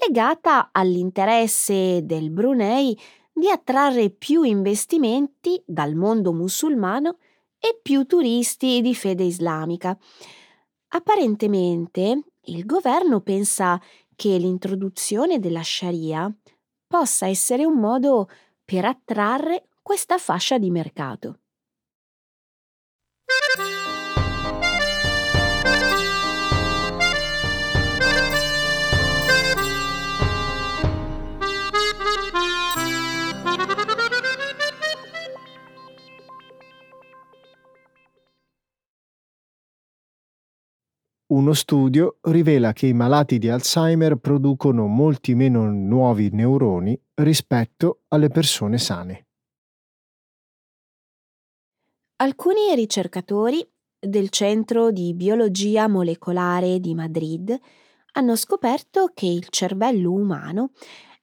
legata 0.00 0.70
all'interesse 0.72 2.04
del 2.04 2.30
Brunei 2.30 2.98
di 3.32 3.48
attrarre 3.50 4.10
più 4.10 4.42
investimenti 4.42 5.62
dal 5.64 5.94
mondo 5.94 6.32
musulmano 6.32 7.18
e 7.58 7.78
più 7.80 8.04
turisti 8.04 8.80
di 8.80 8.94
fede 8.94 9.24
islamica. 9.24 9.96
Apparentemente 10.88 12.22
il 12.44 12.64
governo 12.64 13.20
pensa 13.20 13.80
che 14.16 14.36
l'introduzione 14.38 15.38
della 15.38 15.62
Sharia 15.62 16.32
possa 16.86 17.26
essere 17.26 17.64
un 17.64 17.78
modo 17.78 18.28
per 18.64 18.84
attrarre 18.84 19.68
questa 19.82 20.18
fascia 20.18 20.58
di 20.58 20.70
mercato. 20.70 21.40
Uno 41.30 41.52
studio 41.52 42.16
rivela 42.22 42.72
che 42.72 42.86
i 42.86 42.94
malati 42.94 43.36
di 43.36 43.50
Alzheimer 43.50 44.16
producono 44.16 44.86
molti 44.86 45.34
meno 45.34 45.70
nuovi 45.70 46.30
neuroni 46.32 46.98
rispetto 47.16 48.04
alle 48.08 48.28
persone 48.28 48.78
sane. 48.78 49.26
Alcuni 52.16 52.74
ricercatori 52.74 53.62
del 53.98 54.30
Centro 54.30 54.90
di 54.90 55.12
Biologia 55.12 55.86
Molecolare 55.86 56.80
di 56.80 56.94
Madrid 56.94 57.54
hanno 58.12 58.34
scoperto 58.34 59.10
che 59.12 59.26
il 59.26 59.48
cervello 59.50 60.12
umano 60.12 60.70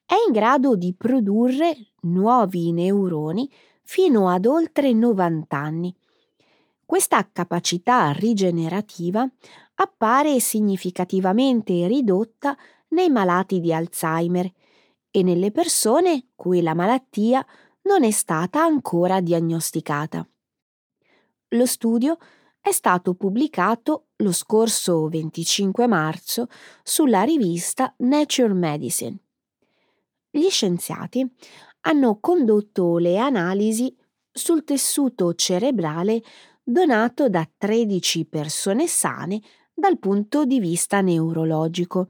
è 0.05 0.13
in 0.27 0.31
grado 0.31 0.75
di 0.75 0.93
produrre 0.93 1.75
nuovi 2.01 2.71
neuroni 2.71 3.49
fino 3.81 4.29
ad 4.29 4.45
oltre 4.45 4.93
90 4.93 5.57
anni. 5.57 5.95
Questa 6.85 7.27
capacità 7.33 8.11
rigenerativa 8.11 9.27
appare 9.75 10.39
significativamente 10.39 11.87
ridotta 11.87 12.57
nei 12.89 13.09
malati 13.09 13.59
di 13.59 13.73
Alzheimer 13.73 14.51
e 15.11 15.23
nelle 15.23 15.51
persone 15.51 16.27
cui 16.35 16.61
la 16.61 16.73
malattia 16.73 17.45
non 17.83 18.03
è 18.03 18.11
stata 18.11 18.61
ancora 18.61 19.21
diagnosticata. 19.21 20.27
Lo 21.49 21.65
studio 21.65 22.17
è 22.59 22.71
stato 22.71 23.13
pubblicato 23.13 24.07
lo 24.17 24.31
scorso 24.31 25.07
25 25.07 25.87
marzo 25.87 26.47
sulla 26.83 27.21
rivista 27.21 27.93
Nature 27.99 28.53
Medicine. 28.53 29.17
Gli 30.31 30.49
scienziati 30.49 31.25
hanno 31.81 32.19
condotto 32.19 32.97
le 32.97 33.17
analisi 33.17 33.95
sul 34.31 34.63
tessuto 34.63 35.33
cerebrale 35.35 36.21
donato 36.63 37.29
da 37.29 37.47
13 37.55 38.25
persone 38.25 38.87
sane 38.87 39.39
dal 39.75 39.99
punto 39.99 40.45
di 40.45 40.61
vista 40.61 41.01
neurologico, 41.01 42.07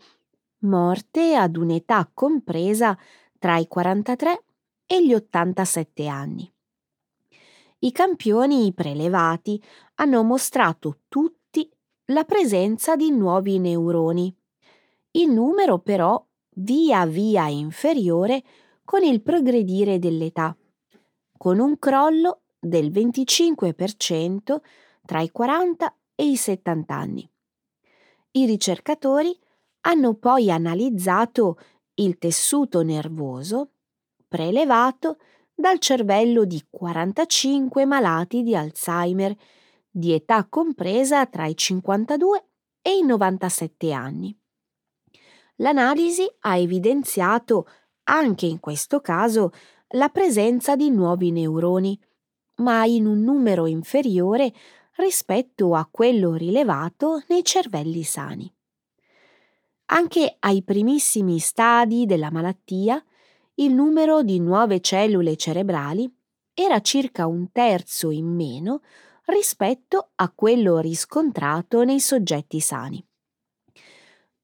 morte 0.60 1.36
ad 1.36 1.58
un'età 1.58 2.10
compresa 2.14 2.98
tra 3.40 3.58
i 3.58 3.68
43 3.68 4.44
e 4.86 5.04
gli 5.04 5.14
87 5.14 6.08
anni. 6.08 6.50
I 7.80 7.92
campioni 7.92 8.72
prelevati 8.74 9.62
hanno 9.96 10.24
mostrato 10.24 11.00
tutti 11.08 11.68
la 12.06 12.24
presenza 12.24 12.96
di 12.96 13.10
nuovi 13.10 13.58
neuroni. 13.58 14.34
Il 15.12 15.32
numero 15.32 15.80
però 15.80 16.24
via 16.58 17.06
via 17.08 17.48
inferiore 17.48 18.44
con 18.84 19.04
il 19.04 19.24
progredire 19.24 19.98
dell'età, 19.98 20.56
con 21.36 21.60
un 21.60 21.80
crollo 21.80 22.44
del 22.60 22.92
25% 22.92 24.62
tra 25.04 25.22
i 25.22 25.32
40 25.32 25.96
e 26.16 26.26
i 26.30 26.36
70 26.36 26.96
anni. 26.96 27.30
I 28.38 28.46
ricercatori 28.46 29.34
hanno 29.82 30.16
poi 30.16 30.52
analizzato 30.52 31.58
il 31.96 32.18
tessuto 32.18 32.82
nervoso 32.82 33.70
prelevato 34.28 35.20
dal 35.54 35.80
cervello 35.80 36.44
di 36.44 36.62
45 36.70 37.86
malati 37.86 38.44
di 38.44 38.54
Alzheimer 38.54 39.34
di 39.90 40.12
età 40.12 40.46
compresa 40.50 41.26
tra 41.28 41.46
i 41.46 41.56
52 41.56 42.46
e 42.82 42.98
i 42.98 43.04
97 43.04 43.94
anni. 43.94 44.38
L'analisi 45.60 46.30
ha 46.42 46.58
evidenziato 46.58 47.66
anche 48.04 48.48
in 48.48 48.60
questo 48.60 49.00
caso 49.00 49.52
la 49.92 50.10
presenza 50.10 50.76
di 50.76 50.90
nuovi 50.90 51.32
neuroni, 51.32 51.98
ma 52.56 52.84
in 52.84 53.06
un 53.06 53.22
numero 53.22 53.66
inferiore 53.66 54.52
rispetto 54.96 55.76
a 55.76 55.88
quello 55.90 56.34
rilevato 56.34 57.24
nei 57.28 57.44
cervelli 57.44 58.04
sani. 58.04 58.52
Anche 59.88 60.36
ai 60.40 60.64
primissimi 60.64 61.40
stadi 61.40 62.06
della 62.06 62.32
malattia, 62.32 63.04
il 63.56 63.74
numero 63.74 64.24
di 64.24 64.40
nuove 64.40 64.82
cellule 64.82 65.36
cerebrali 65.36 66.12
era 66.54 66.80
circa 66.82 67.28
un 67.28 67.52
terzo 67.52 68.10
in 68.10 68.26
meno 68.26 68.82
rispetto 69.26 70.12
a 70.16 70.32
quello 70.32 70.80
riscontrato 70.80 71.84
nei 71.84 72.00
soggetti 72.00 72.60
sani. 72.60 73.06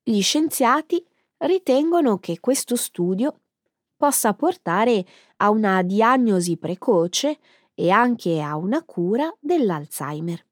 Gli 0.03 0.21
scienziati 0.21 1.05
ritengono 1.37 2.19
che 2.19 2.39
questo 2.39 2.75
studio 2.75 3.41
possa 3.95 4.33
portare 4.33 5.05
a 5.37 5.49
una 5.49 5.81
diagnosi 5.83 6.57
precoce 6.57 7.39
e 7.81 7.89
anche 7.89 8.39
a 8.39 8.57
una 8.57 8.83
cura 8.83 9.35
dell'Alzheimer. 9.39 10.45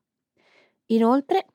Inoltre, 0.87 1.45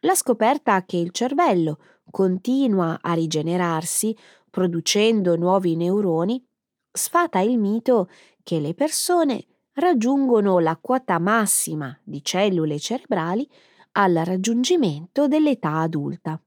la 0.00 0.14
scoperta 0.14 0.84
che 0.84 0.98
il 0.98 1.10
cervello 1.10 1.78
continua 2.10 2.98
a 3.00 3.14
rigenerarsi 3.14 4.14
producendo 4.50 5.34
nuovi 5.36 5.74
neuroni 5.74 6.46
sfata 6.92 7.40
il 7.40 7.58
mito 7.58 8.10
che 8.42 8.60
le 8.60 8.74
persone 8.74 9.46
raggiungono 9.72 10.58
la 10.58 10.76
quota 10.76 11.18
massima 11.18 11.98
di 12.02 12.22
cellule 12.22 12.78
cerebrali 12.78 13.48
al 13.92 14.12
raggiungimento 14.26 15.28
dell'età 15.28 15.78
adulta. 15.78 16.38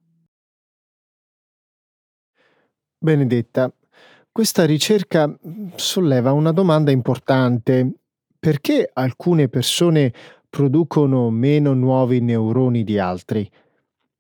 Benedetta, 2.99 3.73
questa 4.31 4.63
ricerca 4.63 5.35
solleva 5.75 6.33
una 6.33 6.51
domanda 6.51 6.91
importante 6.91 8.01
perché 8.45 8.87
alcune 8.93 9.49
persone 9.49 10.13
producono 10.47 11.31
meno 11.31 11.73
nuovi 11.73 12.19
neuroni 12.19 12.83
di 12.83 12.99
altri? 12.99 13.49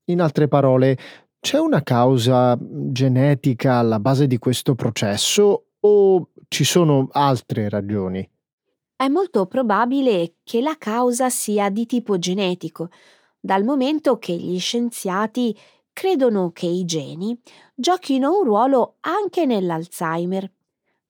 In 0.05 0.19
altre 0.19 0.47
parole, 0.47 0.97
c'è 1.39 1.59
una 1.59 1.83
causa 1.83 2.57
genetica 2.59 3.75
alla 3.75 3.99
base 3.99 4.25
di 4.25 4.39
questo 4.39 4.73
processo 4.73 5.65
o 5.79 6.29
ci 6.47 6.63
sono 6.63 7.07
altre 7.11 7.69
ragioni? 7.69 8.27
È 8.95 9.07
molto 9.09 9.45
probabile 9.45 10.37
che 10.43 10.59
la 10.59 10.75
causa 10.75 11.29
sia 11.29 11.69
di 11.69 11.85
tipo 11.85 12.17
genetico, 12.17 12.89
dal 13.39 13.63
momento 13.63 14.17
che 14.17 14.33
gli 14.33 14.57
scienziati 14.57 15.55
credono 15.93 16.49
che 16.49 16.65
i 16.65 16.83
geni 16.83 17.39
giochino 17.75 18.39
un 18.39 18.43
ruolo 18.43 18.95
anche 19.01 19.45
nell'Alzheimer 19.45 20.49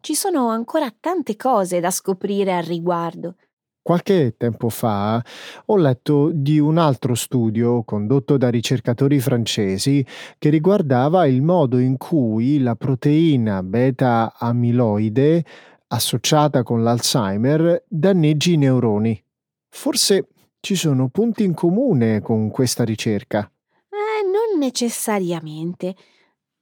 ci 0.05 0.13
sono 0.13 0.49
ancora 0.49 0.93
tante 0.99 1.35
cose 1.35 1.79
da 1.79 1.89
scoprire 1.89 2.53
al 2.53 2.61
riguardo. 2.61 3.37
Qualche 3.81 4.35
tempo 4.37 4.69
fa 4.69 5.19
ho 5.65 5.77
letto 5.77 6.29
di 6.31 6.59
un 6.59 6.77
altro 6.77 7.15
studio 7.15 7.81
condotto 7.83 8.37
da 8.37 8.49
ricercatori 8.49 9.19
francesi 9.19 10.05
che 10.37 10.49
riguardava 10.49 11.25
il 11.25 11.41
modo 11.41 11.79
in 11.79 11.97
cui 11.97 12.59
la 12.59 12.75
proteina 12.75 13.63
beta-amiloide 13.63 15.43
associata 15.87 16.61
con 16.61 16.83
l'Alzheimer 16.83 17.85
danneggi 17.87 18.53
i 18.53 18.57
neuroni. 18.57 19.23
Forse 19.69 20.27
ci 20.59 20.75
sono 20.75 21.09
punti 21.09 21.43
in 21.43 21.55
comune 21.55 22.21
con 22.21 22.51
questa 22.51 22.83
ricerca. 22.83 23.51
Eh, 23.89 24.23
non 24.23 24.59
necessariamente. 24.59 25.95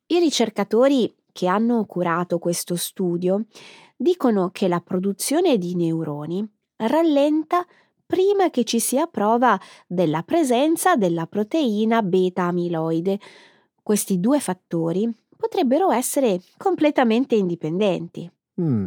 I 0.08 0.20
ricercatori 0.20 1.14
che 1.34 1.48
hanno 1.48 1.84
curato 1.86 2.40
questo 2.40 2.78
studio 2.78 3.46
dicono 3.98 4.50
che 4.52 4.70
la 4.70 4.80
produzione 4.80 5.58
di 5.58 5.76
neuroni 5.76 6.48
rallenta 6.78 7.66
prima 8.06 8.50
che 8.50 8.64
ci 8.64 8.80
sia 8.80 9.08
prova 9.08 9.60
della 9.88 10.24
presenza 10.24 10.96
della 10.96 11.26
proteina 11.26 12.02
beta-amiloide. 12.02 13.20
Questi 13.82 14.20
due 14.20 14.40
fattori 14.40 15.12
potrebbero 15.36 15.92
essere 15.92 16.40
completamente 16.58 17.36
indipendenti. 17.36 18.30
Mm. 18.62 18.86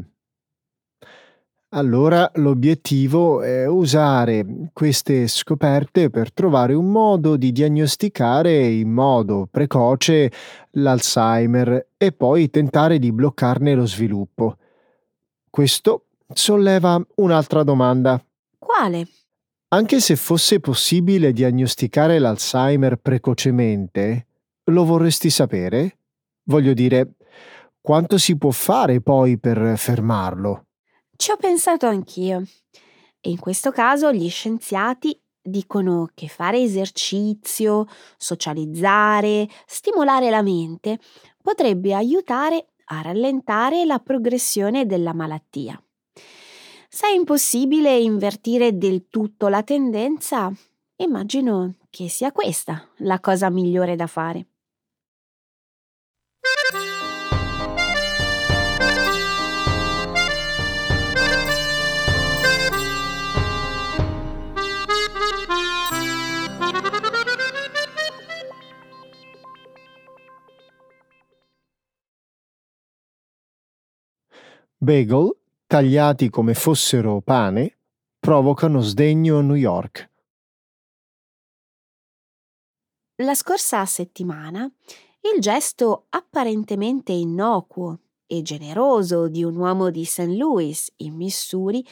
Allora 1.71 2.31
l'obiettivo 2.37 3.43
è 3.43 3.67
usare 3.67 4.71
queste 4.73 5.27
scoperte 5.27 6.11
per 6.11 6.33
trovare 6.33 6.75
un 6.75 6.93
modo 6.93 7.37
di 7.37 7.51
diagnosticare 7.51 8.67
in 8.67 8.93
modo 8.93 9.49
precoce 9.51 10.31
l'Alzheimer 10.73 11.89
e 11.97 12.13
poi 12.13 12.51
tentare 12.51 13.01
di 13.01 13.11
bloccarne 13.11 13.75
lo 13.75 13.85
sviluppo. 13.85 14.59
Questo 15.51 16.05
solleva 16.33 17.05
un'altra 17.17 17.65
domanda. 17.65 18.25
Quale? 18.59 19.09
Anche 19.69 19.99
se 20.01 20.15
fosse 20.15 20.61
possibile 20.61 21.33
diagnosticare 21.33 22.21
l'Alzheimer 22.21 22.97
precocemente, 22.97 24.27
lo 24.71 24.85
vorresti 24.85 25.31
sapere? 25.31 25.99
Voglio 26.45 26.73
dire, 26.75 27.15
quanto 27.81 28.19
si 28.19 28.39
può 28.39 28.51
fare 28.53 29.01
poi 29.01 29.37
per 29.37 29.77
fermarlo? 29.77 30.66
Ci 31.17 31.31
ho 31.31 31.37
pensato 31.37 31.87
anch'io. 31.87 32.43
E 33.21 33.31
in 33.31 33.39
questo 33.39 33.71
caso 33.71 34.13
gli 34.13 34.29
scienziati 34.29 35.19
dicono 35.41 36.11
che 36.15 36.29
fare 36.29 36.61
esercizio, 36.61 37.87
socializzare, 38.17 39.49
stimolare 39.67 40.29
la 40.29 40.43
mente 40.43 40.99
potrebbe 41.43 41.95
aiutare 41.95 42.69
a 42.87 43.01
rallentare 43.01 43.85
la 43.85 43.99
progressione 43.99 44.85
della 44.85 45.15
malattia. 45.15 45.81
Se 46.89 47.07
è 47.07 47.11
impossibile 47.11 47.97
invertire 47.97 48.77
del 48.77 49.09
tutto 49.09 49.49
la 49.49 49.63
tendenza, 49.63 50.53
immagino 50.97 51.75
che 51.91 52.09
sia 52.09 52.31
questa 52.31 52.89
la 52.99 53.21
cosa 53.21 53.51
migliore 53.51 53.97
da 53.97 54.07
fare. 54.07 54.47
Bagel, 74.87 75.37
tagliati 75.67 76.31
come 76.31 76.55
fossero 76.55 77.21
pane, 77.21 77.79
provocano 78.21 78.79
sdegno 78.79 79.39
a 79.39 79.43
New 79.43 79.57
York. 79.57 80.13
La 83.17 83.35
scorsa 83.35 83.85
settimana 83.85 84.65
il 85.35 85.41
gesto 85.41 86.07
apparentemente 86.11 87.11
innocuo 87.11 87.99
e 88.27 88.43
generoso 88.43 89.27
di 89.27 89.43
un 89.43 89.57
uomo 89.57 89.91
di 89.91 90.05
St. 90.05 90.29
Louis, 90.29 90.93
in 90.99 91.17
Missouri, 91.17 91.85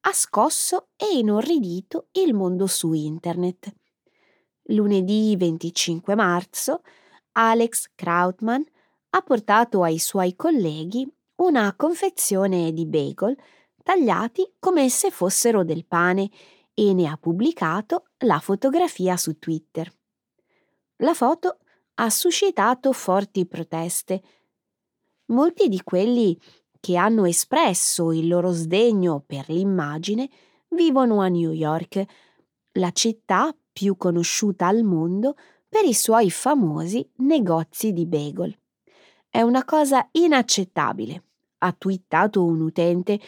ha 0.00 0.12
scosso 0.12 0.88
e 0.96 1.16
inorridito 1.16 2.08
il 2.12 2.34
mondo 2.34 2.66
su 2.66 2.92
internet. 2.92 3.74
Lunedì 4.64 5.34
25 5.34 6.14
marzo, 6.14 6.82
Alex 7.32 7.88
Krautman 7.94 8.62
ha 9.08 9.22
portato 9.22 9.82
ai 9.82 9.98
suoi 9.98 10.36
colleghi 10.36 11.10
una 11.36 11.74
confezione 11.74 12.72
di 12.72 12.86
bagel 12.86 13.36
tagliati 13.82 14.54
come 14.58 14.88
se 14.88 15.10
fossero 15.10 15.64
del 15.64 15.84
pane 15.84 16.30
e 16.72 16.92
ne 16.92 17.06
ha 17.06 17.16
pubblicato 17.16 18.06
la 18.18 18.40
fotografia 18.40 19.16
su 19.16 19.38
Twitter. 19.38 19.92
La 20.98 21.14
foto 21.14 21.58
ha 21.94 22.10
suscitato 22.10 22.92
forti 22.92 23.46
proteste. 23.46 24.22
Molti 25.26 25.68
di 25.68 25.82
quelli 25.82 26.38
che 26.80 26.96
hanno 26.96 27.24
espresso 27.24 28.12
il 28.12 28.28
loro 28.28 28.50
sdegno 28.50 29.22
per 29.24 29.48
l'immagine 29.48 30.28
vivono 30.68 31.20
a 31.20 31.28
New 31.28 31.52
York, 31.52 32.04
la 32.72 32.90
città 32.90 33.54
più 33.72 33.96
conosciuta 33.96 34.66
al 34.66 34.82
mondo 34.82 35.36
per 35.68 35.84
i 35.84 35.94
suoi 35.94 36.30
famosi 36.30 37.08
negozi 37.16 37.92
di 37.92 38.06
bagel. 38.06 38.56
È 39.34 39.42
una 39.42 39.64
cosa 39.64 40.08
inaccettabile, 40.12 41.24
ha 41.58 41.72
twittato 41.72 42.44
un 42.44 42.60
utente. 42.60 43.18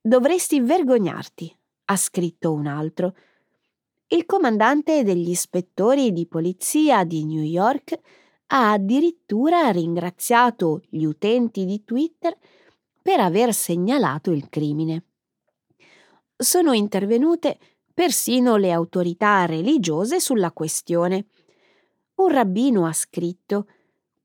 Dovresti 0.00 0.60
vergognarti, 0.60 1.56
ha 1.84 1.96
scritto 1.96 2.52
un 2.52 2.66
altro. 2.66 3.14
Il 4.08 4.26
comandante 4.26 5.04
degli 5.04 5.28
ispettori 5.28 6.12
di 6.12 6.26
polizia 6.26 7.04
di 7.04 7.24
New 7.24 7.44
York 7.44 7.96
ha 8.48 8.72
addirittura 8.72 9.70
ringraziato 9.70 10.82
gli 10.88 11.04
utenti 11.04 11.64
di 11.64 11.84
Twitter 11.84 12.36
per 13.00 13.20
aver 13.20 13.54
segnalato 13.54 14.32
il 14.32 14.48
crimine. 14.48 15.04
Sono 16.36 16.72
intervenute 16.72 17.60
persino 17.94 18.56
le 18.56 18.72
autorità 18.72 19.46
religiose 19.46 20.18
sulla 20.18 20.50
questione. 20.50 21.26
Un 22.16 22.28
rabbino 22.28 22.86
ha 22.86 22.92
scritto 22.92 23.68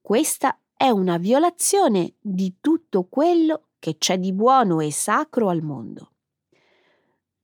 Questa 0.01 0.59
è 0.81 0.87
una 0.87 1.17
violazione 1.17 2.13
di 2.21 2.55
tutto 2.61 3.03
quello 3.09 3.71
che 3.79 3.97
c'è 3.97 4.17
di 4.17 4.31
buono 4.31 4.79
e 4.79 4.93
sacro 4.93 5.49
al 5.49 5.61
mondo. 5.61 6.13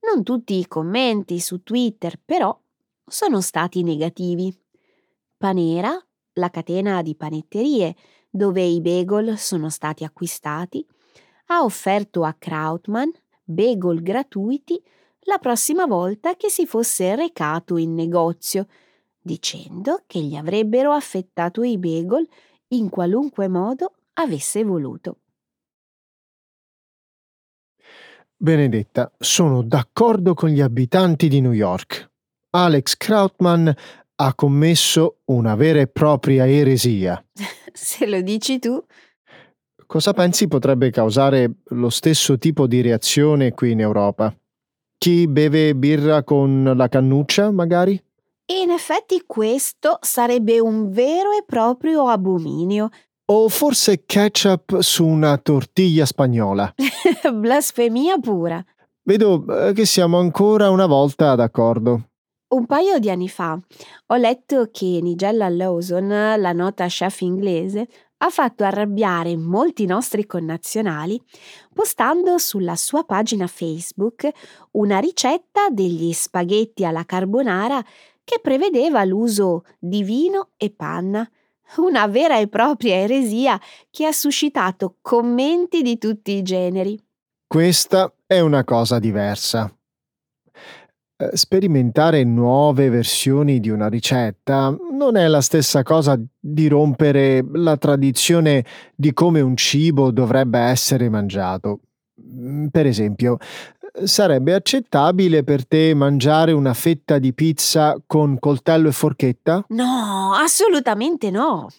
Non 0.03 0.23
tutti 0.23 0.57
i 0.57 0.65
commenti 0.67 1.41
su 1.41 1.61
Twitter, 1.61 2.17
però, 2.23 2.57
sono 3.05 3.41
stati 3.41 3.83
negativi. 3.83 4.57
Panera, 5.35 6.01
la 6.35 6.49
catena 6.49 7.01
di 7.01 7.13
panetterie 7.17 7.93
dove 8.29 8.63
i 8.63 8.79
bagel 8.79 9.37
sono 9.37 9.69
stati 9.69 10.05
acquistati, 10.05 10.87
ha 11.47 11.61
offerto 11.61 12.23
a 12.23 12.33
Krautman 12.39 13.11
bagel 13.43 14.01
gratuiti 14.01 14.81
la 15.23 15.39
prossima 15.39 15.85
volta 15.85 16.37
che 16.37 16.47
si 16.47 16.65
fosse 16.65 17.17
recato 17.17 17.75
in 17.75 17.95
negozio, 17.95 18.67
dicendo 19.19 20.03
che 20.07 20.21
gli 20.21 20.37
avrebbero 20.37 20.93
affettato 20.93 21.63
i 21.63 21.77
bagel 21.77 22.25
in 22.69 22.89
qualunque 22.89 23.47
modo 23.47 23.93
avesse 24.13 24.63
voluto. 24.63 25.17
Benedetta, 28.37 29.11
sono 29.17 29.61
d'accordo 29.63 30.33
con 30.33 30.49
gli 30.49 30.61
abitanti 30.61 31.27
di 31.27 31.41
New 31.41 31.53
York. 31.53 32.11
Alex 32.51 32.97
Krautman 32.97 33.73
ha 34.15 34.33
commesso 34.33 35.19
una 35.25 35.55
vera 35.55 35.79
e 35.79 35.87
propria 35.87 36.47
eresia. 36.47 37.23
Se 37.73 38.05
lo 38.05 38.21
dici 38.21 38.59
tu. 38.59 38.83
Cosa 39.85 40.13
pensi 40.13 40.47
potrebbe 40.47 40.89
causare 40.89 41.51
lo 41.69 41.89
stesso 41.89 42.37
tipo 42.37 42.67
di 42.67 42.81
reazione 42.81 43.53
qui 43.53 43.71
in 43.71 43.81
Europa? 43.81 44.35
Chi 44.97 45.27
beve 45.27 45.75
birra 45.75 46.23
con 46.23 46.73
la 46.75 46.87
cannuccia, 46.87 47.51
magari? 47.51 48.01
In 48.47 48.69
effetti 48.69 49.23
questo 49.25 49.97
sarebbe 50.01 50.59
un 50.59 50.91
vero 50.91 51.31
e 51.31 51.43
proprio 51.43 52.07
abominio. 52.07 52.89
O 53.31 53.49
forse 53.49 54.05
ketchup 54.05 54.81
su 54.81 55.03
una 55.03 55.35
tortiglia 55.39 56.05
spagnola. 56.05 56.71
Blasfemia 57.33 58.19
pura. 58.19 58.63
Vedo 59.01 59.45
eh, 59.47 59.73
che 59.73 59.85
siamo 59.85 60.19
ancora 60.19 60.69
una 60.69 60.85
volta 60.85 61.33
d'accordo. 61.33 62.09
Un 62.49 62.67
paio 62.67 62.99
di 62.99 63.09
anni 63.09 63.29
fa 63.29 63.59
ho 64.05 64.15
letto 64.15 64.69
che 64.71 64.99
Nigella 65.01 65.49
Lawson, 65.49 66.07
la 66.07 66.53
nota 66.53 66.85
chef 66.85 67.21
inglese, 67.21 67.87
ha 68.17 68.29
fatto 68.29 68.63
arrabbiare 68.63 69.35
molti 69.35 69.87
nostri 69.87 70.25
connazionali 70.25 71.19
postando 71.73 72.37
sulla 72.37 72.75
sua 72.75 73.03
pagina 73.03 73.47
Facebook 73.47 74.29
una 74.71 74.99
ricetta 74.99 75.69
degli 75.69 76.13
spaghetti 76.13 76.85
alla 76.85 77.03
carbonara 77.05 77.83
che 78.25 78.39
prevedeva 78.41 79.05
l'uso 79.05 79.63
di 79.79 80.03
vino 80.03 80.49
e 80.57 80.71
panna, 80.71 81.29
una 81.77 82.07
vera 82.07 82.37
e 82.37 82.49
propria 82.49 82.95
eresia 82.95 83.59
che 83.89 84.05
ha 84.05 84.11
suscitato 84.11 84.97
commenti 85.01 85.81
di 85.81 85.97
tutti 85.97 86.33
i 86.33 86.41
generi. 86.41 87.01
Questa 87.47 88.13
è 88.25 88.39
una 88.39 88.63
cosa 88.63 88.99
diversa. 88.99 89.73
Eh, 91.17 91.29
sperimentare 91.37 92.25
nuove 92.25 92.89
versioni 92.89 93.61
di 93.61 93.69
una 93.69 93.87
ricetta 93.87 94.75
non 94.91 95.15
è 95.15 95.27
la 95.27 95.39
stessa 95.39 95.81
cosa 95.81 96.19
di 96.37 96.67
rompere 96.67 97.41
la 97.53 97.77
tradizione 97.77 98.65
di 98.93 99.13
come 99.13 99.39
un 99.39 99.55
cibo 99.55 100.11
dovrebbe 100.11 100.59
essere 100.59 101.07
mangiato. 101.07 101.79
Mm, 102.21 102.67
per 102.67 102.85
esempio, 102.85 103.37
sarebbe 104.03 104.53
accettabile 104.53 105.43
per 105.43 105.65
te 105.65 105.93
mangiare 105.93 106.51
una 106.51 106.73
fetta 106.73 107.17
di 107.17 107.33
pizza 107.33 107.97
con 108.05 108.37
coltello 108.39 108.89
e 108.89 108.91
forchetta? 108.91 109.65
No, 109.69 110.33
assolutamente 110.33 111.31
no. 111.31 111.69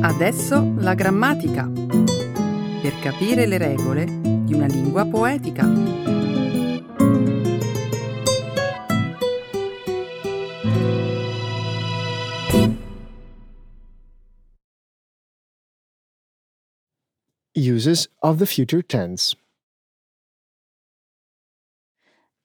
Adesso 0.00 0.74
la 0.78 0.94
grammatica. 0.94 1.70
Per 2.80 2.98
capire 3.00 3.46
le 3.46 3.58
regole 3.58 4.04
di 4.04 4.54
una 4.54 4.66
lingua 4.66 5.04
poetica. 5.04 5.97
Uses 17.58 18.08
of 18.20 18.38
the 18.38 18.46
future 18.46 18.82
tense. 18.82 19.36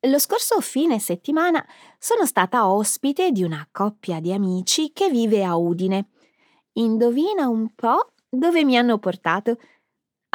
Lo 0.08 0.20
scorso 0.20 0.60
fine 0.60 1.00
settimana 1.00 1.66
sono 1.98 2.26
stata 2.26 2.70
ospite 2.70 3.32
di 3.32 3.44
una 3.44 3.66
coppia 3.72 4.20
di 4.20 4.34
amici 4.34 4.92
che 4.92 5.10
vive 5.10 5.46
a 5.46 5.56
Udine. 5.56 6.10
Indovina 6.74 7.48
un 7.48 7.74
po' 7.74 8.14
dove 8.30 8.66
mi 8.66 8.76
hanno 8.76 8.98
portato? 8.98 9.58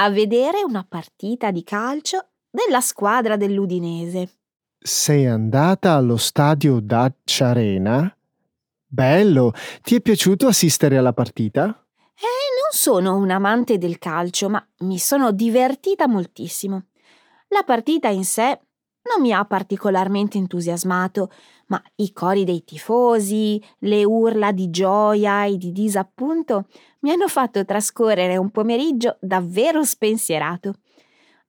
a 0.00 0.10
vedere 0.10 0.62
una 0.62 0.84
partita 0.88 1.50
di 1.50 1.64
calcio 1.64 2.28
della 2.50 2.80
squadra 2.80 3.36
dell'Udinese. 3.36 4.30
Sei 4.78 5.26
andata 5.26 5.94
allo 5.94 6.16
stadio 6.16 6.80
Dacia 6.80 7.48
Arena? 7.48 8.16
Bello! 8.86 9.52
Ti 9.82 9.96
è 9.96 10.00
piaciuto 10.00 10.46
assistere 10.46 10.96
alla 10.96 11.12
partita? 11.12 11.84
Non 12.68 12.76
sono 12.76 13.16
un 13.16 13.30
amante 13.30 13.78
del 13.78 13.98
calcio, 13.98 14.50
ma 14.50 14.62
mi 14.80 14.98
sono 14.98 15.32
divertita 15.32 16.06
moltissimo. 16.06 16.88
La 17.48 17.62
partita 17.62 18.08
in 18.08 18.26
sé 18.26 18.60
non 19.04 19.22
mi 19.22 19.32
ha 19.32 19.42
particolarmente 19.46 20.36
entusiasmato, 20.36 21.30
ma 21.68 21.82
i 21.94 22.12
cori 22.12 22.44
dei 22.44 22.64
tifosi, 22.64 23.58
le 23.78 24.04
urla 24.04 24.52
di 24.52 24.68
gioia 24.68 25.46
e 25.46 25.56
di 25.56 25.72
disappunto 25.72 26.66
mi 27.00 27.10
hanno 27.10 27.26
fatto 27.26 27.64
trascorrere 27.64 28.36
un 28.36 28.50
pomeriggio 28.50 29.16
davvero 29.18 29.82
spensierato. 29.82 30.74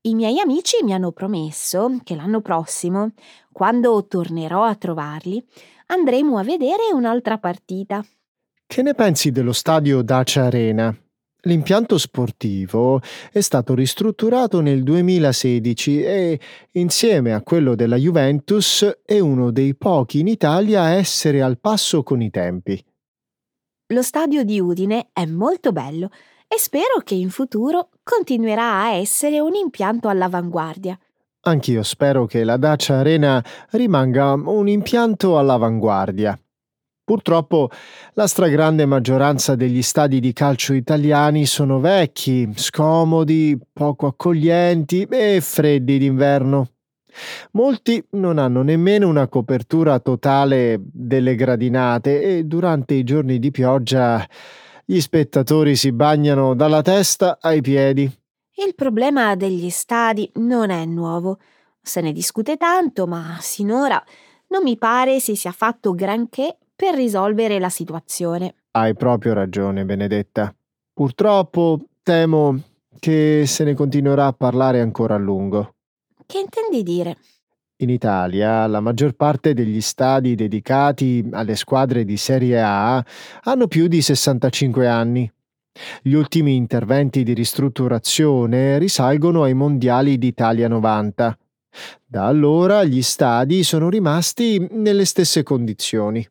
I 0.03 0.15
miei 0.15 0.39
amici 0.39 0.77
mi 0.83 0.93
hanno 0.93 1.11
promesso 1.11 1.99
che 2.05 2.15
l'anno 2.15 2.39
prossimo, 2.39 3.11
quando 3.51 4.07
tornerò 4.07 4.63
a 4.63 4.75
trovarli, 4.75 5.45
andremo 5.87 6.37
a 6.37 6.43
vedere 6.43 6.93
un'altra 6.93 7.37
partita. 7.39 8.01
Che 8.65 8.81
ne 8.81 8.93
pensi 8.93 9.31
dello 9.31 9.51
stadio 9.51 10.01
Dacia 10.01 10.45
Arena? 10.45 10.97
L'impianto 11.43 11.97
sportivo 11.97 12.99
è 13.31 13.39
stato 13.39 13.73
ristrutturato 13.73 14.59
nel 14.59 14.83
2016 14.83 16.03
e, 16.03 16.39
insieme 16.71 17.33
a 17.33 17.41
quello 17.41 17.75
della 17.75 17.95
Juventus, 17.95 18.99
è 19.05 19.19
uno 19.19 19.49
dei 19.49 19.73
pochi 19.75 20.19
in 20.19 20.27
Italia 20.27 20.81
a 20.81 20.89
essere 20.89 21.41
al 21.41 21.57
passo 21.57 22.03
con 22.03 22.21
i 22.21 22.29
tempi. 22.29 22.83
Lo 23.93 24.01
stadio 24.01 24.43
di 24.43 24.59
Udine 24.59 25.11
è 25.13 25.25
molto 25.25 25.71
bello 25.71 26.09
e 26.45 26.57
spero 26.59 26.99
che 27.05 27.15
in 27.15 27.29
futuro 27.29 27.89
continuerà 28.03 28.81
a 28.81 28.91
essere 28.91 29.39
un 29.39 29.55
impianto 29.55 30.09
all'avanguardia. 30.09 30.99
Anch'io 31.41 31.83
spero 31.83 32.25
che 32.25 32.43
la 32.43 32.57
Dacia 32.57 32.97
Arena 32.97 33.41
rimanga 33.69 34.33
un 34.33 34.67
impianto 34.67 35.37
all'avanguardia. 35.37 36.37
Purtroppo 37.09 37.71
la 38.13 38.27
stragrande 38.27 38.85
maggioranza 38.85 39.55
degli 39.55 39.81
stadi 39.81 40.19
di 40.19 40.31
calcio 40.31 40.73
italiani 40.73 41.47
sono 41.47 41.79
vecchi, 41.79 42.47
scomodi, 42.53 43.57
poco 43.73 44.05
accoglienti 44.05 45.07
e 45.09 45.41
freddi 45.41 45.97
d'inverno. 45.97 46.67
Molti 47.53 48.05
non 48.11 48.37
hanno 48.37 48.61
nemmeno 48.61 49.07
una 49.07 49.27
copertura 49.27 49.97
totale 49.97 50.79
delle 50.79 51.33
gradinate 51.33 52.21
e 52.21 52.43
durante 52.43 52.93
i 52.93 53.03
giorni 53.03 53.39
di 53.39 53.49
pioggia 53.49 54.23
gli 54.85 54.99
spettatori 54.99 55.75
si 55.75 55.91
bagnano 55.91 56.53
dalla 56.53 56.83
testa 56.83 57.39
ai 57.41 57.61
piedi. 57.61 58.03
Il 58.67 58.75
problema 58.75 59.35
degli 59.35 59.71
stadi 59.71 60.29
non 60.35 60.69
è 60.69 60.85
nuovo. 60.85 61.39
Se 61.81 62.01
ne 62.01 62.11
discute 62.11 62.55
tanto, 62.55 63.07
ma 63.07 63.35
sinora 63.39 63.99
non 64.49 64.61
mi 64.61 64.77
pare 64.77 65.19
si 65.19 65.35
sia 65.35 65.51
fatto 65.51 65.95
granché 65.95 66.57
per 66.79 66.95
risolvere 66.95 67.59
la 67.59 67.67
situazione. 67.67 68.53
Hai 68.71 68.95
proprio 68.95 69.33
ragione, 69.33 69.83
Benedetta. 69.83 70.55
Purtroppo 70.93 71.81
temo 72.01 72.57
che 72.97 73.43
se 73.45 73.65
ne 73.65 73.73
continuerà 73.73 74.27
a 74.27 74.31
parlare 74.31 74.79
ancora 74.79 75.15
a 75.15 75.17
lungo. 75.17 75.73
Che 76.25 76.39
intendi 76.39 76.81
dire? 76.83 77.17
In 77.81 77.89
Italia 77.89 78.65
la 78.67 78.79
maggior 78.79 79.11
parte 79.11 79.53
degli 79.53 79.81
stadi 79.81 80.35
dedicati 80.35 81.27
alle 81.31 81.57
squadre 81.57 82.05
di 82.05 82.15
Serie 82.15 82.61
A 82.61 83.03
hanno 83.43 83.67
più 83.67 83.87
di 83.87 84.01
65 84.01 84.87
anni. 84.87 85.29
Gli 86.01 86.13
ultimi 86.13 86.55
interventi 86.55 87.23
di 87.23 87.33
ristrutturazione 87.33 88.77
risalgono 88.77 89.43
ai 89.43 89.53
mondiali 89.53 90.17
d'Italia 90.17 90.69
90. 90.69 91.37
Da 92.05 92.25
allora 92.25 92.85
gli 92.85 93.01
stadi 93.01 93.63
sono 93.63 93.89
rimasti 93.89 94.65
nelle 94.71 95.03
stesse 95.03 95.43
condizioni. 95.43 96.25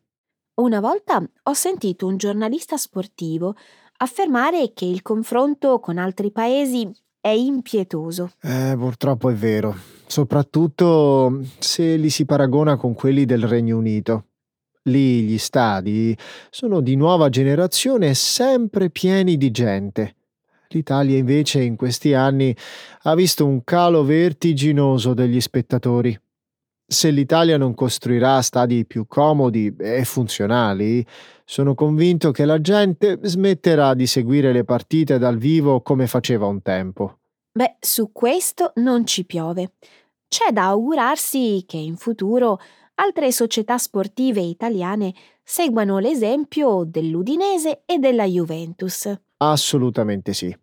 Una 0.59 0.81
volta 0.81 1.23
ho 1.43 1.53
sentito 1.53 2.05
un 2.05 2.17
giornalista 2.17 2.75
sportivo 2.75 3.55
affermare 3.99 4.73
che 4.73 4.83
il 4.83 5.01
confronto 5.01 5.79
con 5.79 5.97
altri 5.97 6.31
paesi 6.31 6.91
è 7.21 7.29
impietoso. 7.29 8.31
Eh, 8.41 8.75
purtroppo 8.77 9.29
è 9.29 9.33
vero, 9.33 9.73
soprattutto 10.05 11.45
se 11.59 11.95
li 11.95 12.09
si 12.09 12.25
paragona 12.25 12.75
con 12.75 12.93
quelli 12.93 13.23
del 13.23 13.47
Regno 13.47 13.77
Unito. 13.77 14.25
Lì 14.83 15.21
gli 15.21 15.37
stadi 15.37 16.13
sono 16.49 16.81
di 16.81 16.97
nuova 16.97 17.29
generazione 17.29 18.13
sempre 18.13 18.89
pieni 18.89 19.37
di 19.37 19.51
gente. 19.51 20.15
L'Italia 20.71 21.17
invece 21.17 21.61
in 21.61 21.77
questi 21.77 22.13
anni 22.13 22.53
ha 23.03 23.15
visto 23.15 23.45
un 23.45 23.63
calo 23.63 24.03
vertiginoso 24.03 25.13
degli 25.13 25.39
spettatori. 25.39 26.19
Se 26.91 27.11
l'Italia 27.11 27.55
non 27.55 27.75
costruirà 27.75 28.41
stadi 28.41 28.83
più 28.83 29.05
comodi 29.05 29.75
e 29.77 30.03
funzionali, 30.05 31.05
sono 31.45 31.75
convinto 31.75 32.31
che 32.31 32.45
la 32.45 32.59
gente 32.59 33.19
smetterà 33.21 33.93
di 33.93 34.07
seguire 34.07 34.51
le 34.51 34.63
partite 34.63 35.19
dal 35.19 35.37
vivo 35.37 35.81
come 35.81 36.07
faceva 36.07 36.47
un 36.47 36.63
tempo. 36.63 37.19
Beh, 37.51 37.75
su 37.79 38.11
questo 38.11 38.71
non 38.77 39.05
ci 39.05 39.23
piove. 39.23 39.73
C'è 40.27 40.51
da 40.51 40.65
augurarsi 40.69 41.63
che 41.67 41.77
in 41.77 41.95
futuro 41.95 42.59
altre 42.95 43.31
società 43.31 43.77
sportive 43.77 44.41
italiane 44.41 45.13
seguano 45.43 45.99
l'esempio 45.99 46.85
dell'Udinese 46.87 47.83
e 47.85 47.99
della 47.99 48.25
Juventus. 48.25 49.15
Assolutamente 49.37 50.33
sì 50.33 50.57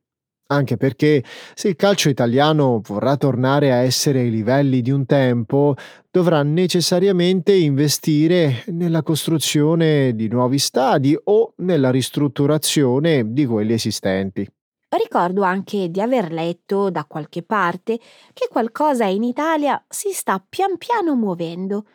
anche 0.49 0.77
perché 0.77 1.25
se 1.55 1.69
il 1.69 1.77
calcio 1.77 2.09
italiano 2.09 2.81
vorrà 2.85 3.17
tornare 3.17 3.73
a 3.73 3.77
essere 3.77 4.21
ai 4.21 4.31
livelli 4.31 4.81
di 4.81 4.91
un 4.91 5.07
tempo, 5.07 5.75
dovrà 6.11 6.43
necessariamente 6.43 7.53
investire 7.53 8.65
nella 8.69 9.03
costruzione 9.03 10.15
di 10.15 10.29
nuovi 10.29 10.59
stadi 10.59 11.19
o 11.25 11.53
nella 11.57 11.91
ristrutturazione 11.91 13.33
di 13.33 13.47
quelli 13.47 13.73
esistenti. 13.73 14.49
Ricordo 14.89 15.43
anche 15.43 15.91
di 15.91 16.01
aver 16.01 16.33
letto 16.33 16.91
da 16.91 17.05
qualche 17.05 17.43
parte 17.43 17.99
che 18.33 18.49
qualcosa 18.49 19.05
in 19.05 19.25
Italia 19.25 19.85
si 19.89 20.11
sta 20.13 20.43
pian 20.49 20.79
piano 20.79 21.15
muovendo. 21.15 21.87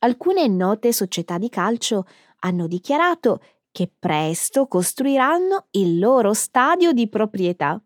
Alcune 0.00 0.48
note 0.48 0.92
società 0.92 1.38
di 1.38 1.48
calcio 1.48 2.04
hanno 2.40 2.66
dichiarato 2.66 3.40
che 3.70 3.90
presto 3.96 4.66
costruiranno 4.66 5.68
il 5.70 5.98
loro 5.98 6.34
stadio 6.34 6.92
di 6.92 7.08
proprietà. 7.08 7.80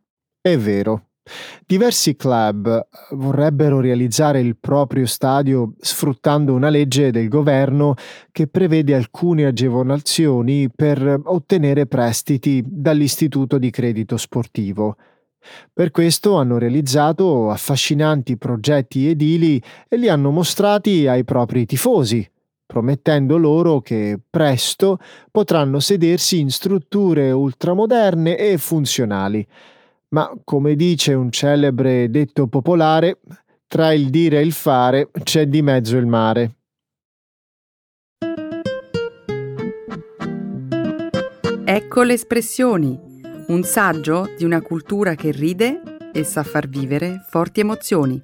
È 0.47 0.57
vero. 0.57 1.07
Diversi 1.67 2.15
club 2.15 2.69
eh, 2.69 2.87
vorrebbero 3.17 3.81
realizzare 3.81 4.39
il 4.39 4.57
proprio 4.57 5.05
stadio 5.05 5.73
sfruttando 5.81 6.55
una 6.55 6.69
legge 6.69 7.11
del 7.11 7.27
governo 7.27 7.95
che 8.31 8.47
prevede 8.47 8.95
alcune 8.95 9.45
agevolazioni 9.45 10.71
per 10.73 11.21
ottenere 11.25 11.87
prestiti 11.87 12.63
dall'Istituto 12.65 13.59
di 13.59 13.71
Credito 13.71 14.17
Sportivo. 14.17 14.97
Per 15.73 15.91
questo 15.91 16.37
hanno 16.37 16.59
realizzato 16.59 17.51
affascinanti 17.51 18.37
progetti 18.37 19.09
edili 19.09 19.61
e 19.89 19.97
li 19.97 20.09
hanno 20.09 20.31
mostrati 20.31 21.09
ai 21.09 21.25
propri 21.25 21.67
tifosi, 21.67 22.25
promettendo 22.65 23.37
loro 23.37 23.81
che 23.81 24.21
presto 24.31 25.01
potranno 25.29 25.81
sedersi 25.81 26.39
in 26.39 26.51
strutture 26.51 27.33
ultramoderne 27.33 28.39
e 28.39 28.59
funzionali 28.59 29.45
ma 30.09 30.33
come 30.45 30.75
dice 30.77 31.15
un 31.15 31.31
celebre 31.31 32.09
detto 32.11 32.47
popolare, 32.47 33.21
tra 33.67 33.93
il 33.93 34.11
dire 34.11 34.39
e 34.39 34.43
il 34.43 34.53
fare 34.53 35.11
c'è 35.23 35.47
di 35.47 35.63
mezzo 35.63 35.97
il 35.97 36.07
mare. 36.07 36.57
Ecco 41.69 42.03
le 42.05 42.13
espressioni, 42.13 42.97
un 43.49 43.63
saggio 43.65 44.29
di 44.37 44.45
una 44.45 44.63
cultura 44.63 45.17
che 45.17 45.33
ride 45.33 46.11
e 46.13 46.23
sa 46.23 46.45
far 46.45 46.69
vivere 46.69 47.25
forti 47.29 47.61
emozioni. 47.61 48.23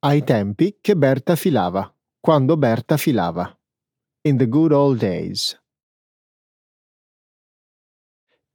Ai 0.00 0.24
tempi 0.24 0.78
che 0.80 0.96
Berta 0.96 1.36
filava, 1.36 1.94
quando 2.18 2.56
Berta 2.56 2.96
filava. 2.96 3.56
In 4.24 4.36
the 4.36 4.48
Good 4.48 4.70
Old 4.70 5.00
Days. 5.00 5.60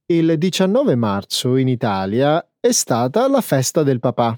Il 0.06 0.38
19 0.38 0.94
marzo 0.94 1.56
in 1.56 1.68
Italia 1.68 2.42
è 2.58 2.72
stata 2.72 3.28
la 3.28 3.42
festa 3.42 3.82
del 3.82 4.00
papà. 4.00 4.34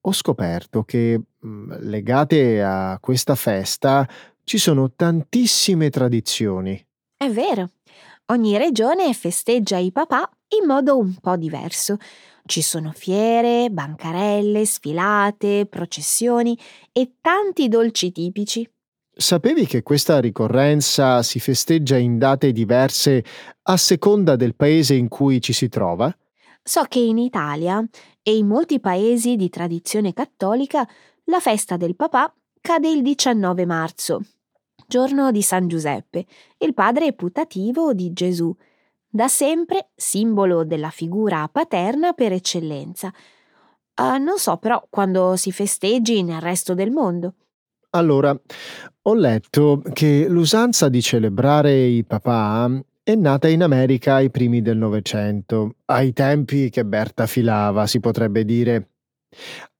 Ho 0.00 0.12
scoperto 0.14 0.84
che, 0.84 1.20
mm, 1.44 1.72
legate 1.80 2.62
a 2.62 2.98
questa 3.02 3.34
festa, 3.34 4.08
ci 4.42 4.56
sono 4.56 4.90
tantissime 4.92 5.90
tradizioni. 5.90 6.82
È 7.18 7.28
vero, 7.28 7.72
ogni 8.32 8.56
regione 8.56 9.12
festeggia 9.12 9.76
i 9.76 9.92
papà 9.92 10.26
in 10.58 10.66
modo 10.66 10.96
un 10.96 11.16
po' 11.16 11.36
diverso. 11.36 11.98
Ci 12.46 12.62
sono 12.62 12.92
fiere, 12.92 13.68
bancarelle, 13.68 14.64
sfilate, 14.64 15.66
processioni 15.66 16.58
e 16.92 17.16
tanti 17.20 17.68
dolci 17.68 18.10
tipici. 18.10 18.66
Sapevi 19.20 19.66
che 19.66 19.82
questa 19.82 20.18
ricorrenza 20.18 21.22
si 21.22 21.38
festeggia 21.40 21.96
in 21.96 22.16
date 22.16 22.52
diverse 22.52 23.22
a 23.64 23.76
seconda 23.76 24.34
del 24.34 24.54
paese 24.54 24.94
in 24.94 25.08
cui 25.08 25.42
ci 25.42 25.52
si 25.52 25.68
trova? 25.68 26.14
So 26.62 26.84
che 26.88 27.00
in 27.00 27.18
Italia 27.18 27.86
e 28.22 28.36
in 28.36 28.46
molti 28.46 28.80
paesi 28.80 29.36
di 29.36 29.50
tradizione 29.50 30.14
cattolica 30.14 30.88
la 31.24 31.38
festa 31.38 31.76
del 31.76 31.96
papà 31.96 32.34
cade 32.62 32.88
il 32.88 33.02
19 33.02 33.66
marzo, 33.66 34.22
giorno 34.86 35.30
di 35.30 35.42
San 35.42 35.68
Giuseppe, 35.68 36.24
il 36.58 36.72
padre 36.72 37.12
putativo 37.12 37.92
di 37.92 38.12
Gesù, 38.14 38.54
da 39.06 39.28
sempre 39.28 39.90
simbolo 39.94 40.64
della 40.64 40.90
figura 40.90 41.46
paterna 41.48 42.14
per 42.14 42.32
eccellenza. 42.32 43.12
Uh, 43.96 44.16
non 44.16 44.38
so 44.38 44.56
però 44.56 44.82
quando 44.88 45.36
si 45.36 45.52
festeggi 45.52 46.22
nel 46.22 46.40
resto 46.40 46.74
del 46.74 46.90
mondo. 46.90 47.34
Allora, 47.92 48.38
ho 49.02 49.14
letto 49.14 49.82
che 49.92 50.28
l'usanza 50.28 50.88
di 50.88 51.02
celebrare 51.02 51.76
i 51.76 52.04
papà 52.04 52.70
è 53.02 53.16
nata 53.16 53.48
in 53.48 53.64
America 53.64 54.14
ai 54.14 54.30
primi 54.30 54.62
del 54.62 54.76
Novecento, 54.76 55.74
ai 55.86 56.12
tempi 56.12 56.70
che 56.70 56.84
Berta 56.84 57.26
filava, 57.26 57.88
si 57.88 57.98
potrebbe 57.98 58.44
dire. 58.44 58.90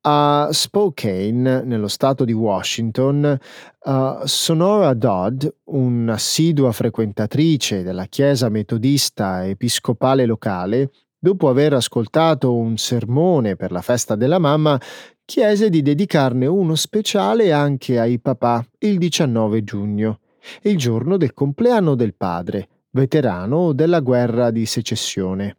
A 0.03 0.49
Spokane, 0.51 1.63
nello 1.63 1.87
stato 1.87 2.25
di 2.25 2.33
Washington, 2.33 3.39
uh, 3.85 4.25
Sonora 4.25 4.95
Dodd, 4.95 5.47
un'assidua 5.65 6.73
frequentatrice 6.73 7.85
della 7.85 8.07
chiesa 8.07 8.49
metodista 8.49 9.47
episcopale 9.47 10.27
locale, 10.27 10.91
dopo 11.21 11.51
aver 11.51 11.75
ascoltato 11.75 12.57
un 12.57 12.79
sermone 12.79 13.55
per 13.55 13.71
la 13.71 13.83
festa 13.83 14.17
della 14.17 14.39
mamma, 14.39 14.81
chiese 15.25 15.69
di 15.69 15.83
dedicarne 15.83 16.47
uno 16.47 16.75
speciale 16.75 17.53
anche 17.53 18.01
ai 18.01 18.19
papà 18.19 18.67
il 18.79 18.99
19 18.99 19.63
giugno, 19.63 20.21
il 20.63 20.79
giorno 20.79 21.19
del 21.19 21.35
compleanno 21.35 21.95
del 21.95 22.15
padre, 22.15 22.69
veterano 22.93 23.73
della 23.73 24.01
guerra 24.01 24.51
di 24.51 24.65
secessione. 24.65 25.59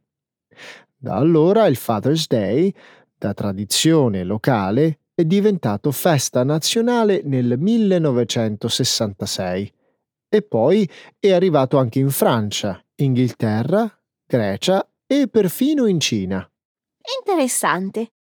Da 0.98 1.16
allora 1.16 1.68
il 1.68 1.78
Father's 1.78 2.26
Day 2.28 2.74
da 3.18 3.34
tradizione 3.34 4.24
locale, 4.24 4.98
è 5.14 5.24
diventato 5.24 5.92
festa 5.92 6.44
nazionale 6.44 7.22
nel 7.24 7.60
1966 7.60 9.72
e 10.28 10.42
poi 10.42 10.90
è 11.20 11.32
arrivato 11.32 11.78
anche 11.78 12.00
in 12.00 12.10
Francia, 12.10 12.84
Inghilterra, 12.96 13.88
Grecia 14.26 14.84
e 15.12 15.28
perfino 15.28 15.88
in 15.88 16.00
Cina. 16.00 16.50
Interessante. 17.20 18.14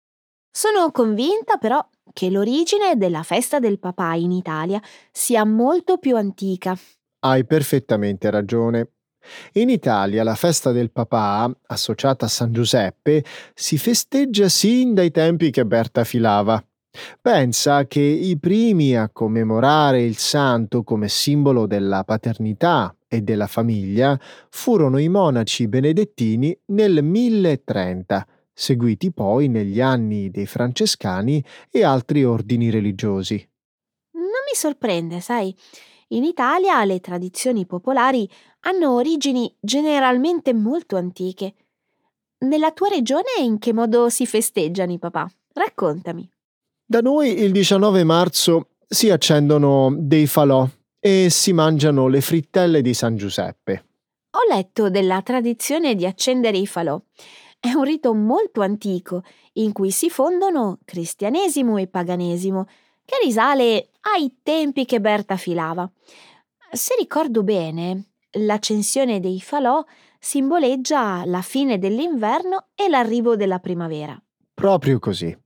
Sono 0.51 0.91
convinta 0.91 1.57
però 1.57 1.89
che 2.13 2.31
l'origine 2.31 2.97
della 2.97 3.23
festa 3.23 3.61
del 3.61 3.79
papà 3.79 4.15
in 4.15 4.33
Italia 4.33 4.83
sia 5.13 5.45
molto 5.45 5.99
più 5.99 6.17
antica. 6.17 6.77
Hai 7.21 7.47
perfettamente 7.47 8.29
ragione. 8.29 8.89
In 9.53 9.69
Italia 9.69 10.25
la 10.25 10.35
festa 10.35 10.73
del 10.73 10.91
papà, 10.91 11.49
associata 11.69 12.25
a 12.25 12.29
San 12.29 12.53
Giuseppe, 12.53 13.25
si 13.55 13.79
festeggia 13.79 14.49
sin 14.49 14.93
dai 14.93 15.13
tempi 15.13 15.53
che 15.53 15.65
Berta 15.65 16.03
filava. 16.03 16.61
Pensa 17.21 17.87
che 17.87 18.01
i 18.01 18.37
primi 18.37 18.97
a 18.97 19.11
commemorare 19.11 20.03
il 20.03 20.17
santo 20.17 20.83
come 20.83 21.09
simbolo 21.09 21.69
della 21.69 22.03
paternità 22.03 22.93
e 23.13 23.23
della 23.23 23.49
famiglia 23.49 24.17
furono 24.51 24.97
i 24.99 25.09
monaci 25.09 25.67
benedettini 25.67 26.57
nel 26.67 27.03
1030, 27.03 28.25
seguiti 28.53 29.11
poi 29.11 29.49
negli 29.49 29.81
anni 29.81 30.31
dei 30.31 30.47
francescani 30.47 31.45
e 31.73 31.83
altri 31.83 32.25
ordini 32.25 32.71
religiosi. 32.71 33.45
Non 34.13 34.23
mi 34.49 34.55
sorprende, 34.55 35.19
sai. 35.19 35.53
In 36.13 36.23
Italia 36.23 36.85
le 36.85 37.01
tradizioni 37.01 37.67
popolari 37.67 38.31
hanno 38.61 38.95
origini 38.95 39.53
generalmente 39.59 40.55
molto 40.55 40.97
antiche. 40.97 41.55
Nella 42.39 42.71
tua 42.71 42.91
regione 42.91 43.43
in 43.43 43.59
che 43.59 43.73
modo 43.73 44.09
si 44.09 44.25
festeggiano 44.25 44.93
i 44.93 45.01
papà? 45.01 45.29
Raccontami. 45.53 46.31
Da 46.85 47.01
noi 47.01 47.41
il 47.41 47.51
19 47.51 48.05
marzo 48.05 48.69
si 48.87 49.11
accendono 49.11 49.93
dei 49.99 50.29
falò 50.29 50.69
e 51.01 51.29
si 51.31 51.53
mangiano 51.53 52.07
le 52.07 52.21
frittelle 52.21 52.83
di 52.83 52.93
San 52.95 53.17
Giuseppe. 53.17 53.85
Ho 54.33 54.55
letto 54.55 54.91
della 54.91 55.23
tradizione 55.23 55.95
di 55.95 56.07
accendere 56.07 56.59
i 56.59 56.67
falò. 56.67 57.01
È 57.59 57.73
un 57.73 57.85
rito 57.85 58.15
molto 58.15 58.61
antico 58.61 59.23
in 59.55 59.73
cui 59.73 59.91
si 59.91 60.09
fondono 60.09 60.79
cristianesimo 60.85 61.79
e 61.79 61.89
paganesimo, 61.89 62.67
che 63.05 63.17
risale 63.25 63.89
ai 64.13 64.37
tempi 64.43 64.85
che 64.85 65.01
Berta 65.01 65.37
filava. 65.37 65.91
Se 66.71 66.95
ricordo 66.97 67.43
bene, 67.43 68.11
l'accensione 68.33 69.19
dei 69.19 69.41
falò 69.41 69.85
simboleggia 70.21 71.25
la 71.25 71.43
fine 71.43 71.79
dell'inverno 71.79 72.69
e 72.75 72.89
l'arrivo 72.89 73.35
della 73.35 73.59
primavera. 73.59 74.17
Proprio 74.55 74.99
così. 74.99 75.37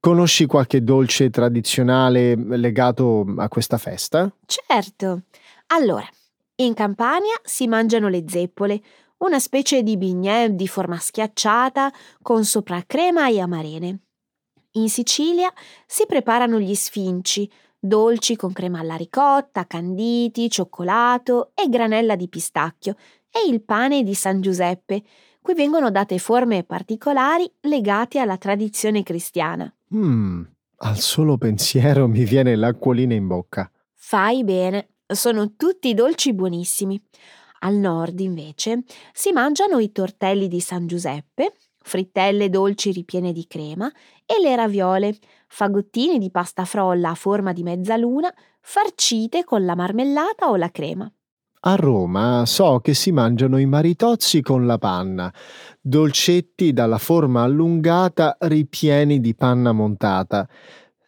Conosci 0.00 0.46
qualche 0.46 0.84
dolce 0.84 1.28
tradizionale 1.28 2.36
legato 2.36 3.24
a 3.36 3.48
questa 3.48 3.78
festa? 3.78 4.32
Certo. 4.46 5.22
Allora, 5.68 6.08
in 6.56 6.72
Campania 6.74 7.34
si 7.42 7.66
mangiano 7.66 8.08
le 8.08 8.24
zeppole, 8.28 8.80
una 9.18 9.40
specie 9.40 9.82
di 9.82 9.96
bignè 9.96 10.50
di 10.50 10.68
forma 10.68 10.98
schiacciata 10.98 11.92
con 12.22 12.44
sopra 12.44 12.84
crema 12.86 13.28
e 13.28 13.40
amarene. 13.40 13.98
In 14.72 14.88
Sicilia 14.88 15.52
si 15.84 16.06
preparano 16.06 16.60
gli 16.60 16.74
sfinci, 16.74 17.50
dolci 17.76 18.36
con 18.36 18.52
crema 18.52 18.78
alla 18.78 18.94
ricotta, 18.94 19.66
canditi, 19.66 20.48
cioccolato 20.48 21.50
e 21.54 21.68
granella 21.68 22.14
di 22.14 22.28
pistacchio, 22.28 22.94
e 23.30 23.50
il 23.50 23.62
pane 23.62 24.04
di 24.04 24.14
San 24.14 24.40
Giuseppe, 24.40 25.02
cui 25.48 25.56
vengono 25.56 25.90
date 25.90 26.18
forme 26.18 26.62
particolari 26.62 27.50
legate 27.60 28.18
alla 28.18 28.36
tradizione 28.36 29.02
cristiana. 29.02 29.74
Mmm, 29.94 30.42
al 30.80 30.98
solo 30.98 31.38
pensiero 31.38 32.06
mi 32.06 32.24
viene 32.24 32.54
l'acquolina 32.54 33.14
in 33.14 33.26
bocca. 33.26 33.70
Fai 33.94 34.44
bene, 34.44 34.90
sono 35.06 35.54
tutti 35.56 35.94
dolci 35.94 36.34
buonissimi. 36.34 37.02
Al 37.60 37.76
nord, 37.76 38.20
invece, 38.20 38.82
si 39.14 39.32
mangiano 39.32 39.78
i 39.78 39.90
tortelli 39.90 40.48
di 40.48 40.60
San 40.60 40.86
Giuseppe, 40.86 41.54
frittelle 41.80 42.50
dolci 42.50 42.92
ripiene 42.92 43.32
di 43.32 43.46
crema 43.46 43.90
e 44.26 44.42
le 44.42 44.54
raviole, 44.54 45.16
fagottini 45.46 46.18
di 46.18 46.30
pasta 46.30 46.66
frolla 46.66 47.08
a 47.08 47.14
forma 47.14 47.54
di 47.54 47.62
mezzaluna, 47.62 48.30
farcite 48.60 49.44
con 49.44 49.64
la 49.64 49.74
marmellata 49.74 50.50
o 50.50 50.56
la 50.56 50.70
crema. 50.70 51.10
A 51.60 51.74
Roma 51.74 52.44
so 52.46 52.78
che 52.78 52.94
si 52.94 53.10
mangiano 53.10 53.58
i 53.58 53.66
maritozzi 53.66 54.40
con 54.42 54.64
la 54.64 54.78
panna, 54.78 55.32
dolcetti 55.80 56.72
dalla 56.72 56.98
forma 56.98 57.42
allungata 57.42 58.36
ripieni 58.40 59.18
di 59.20 59.34
panna 59.34 59.72
montata. 59.72 60.48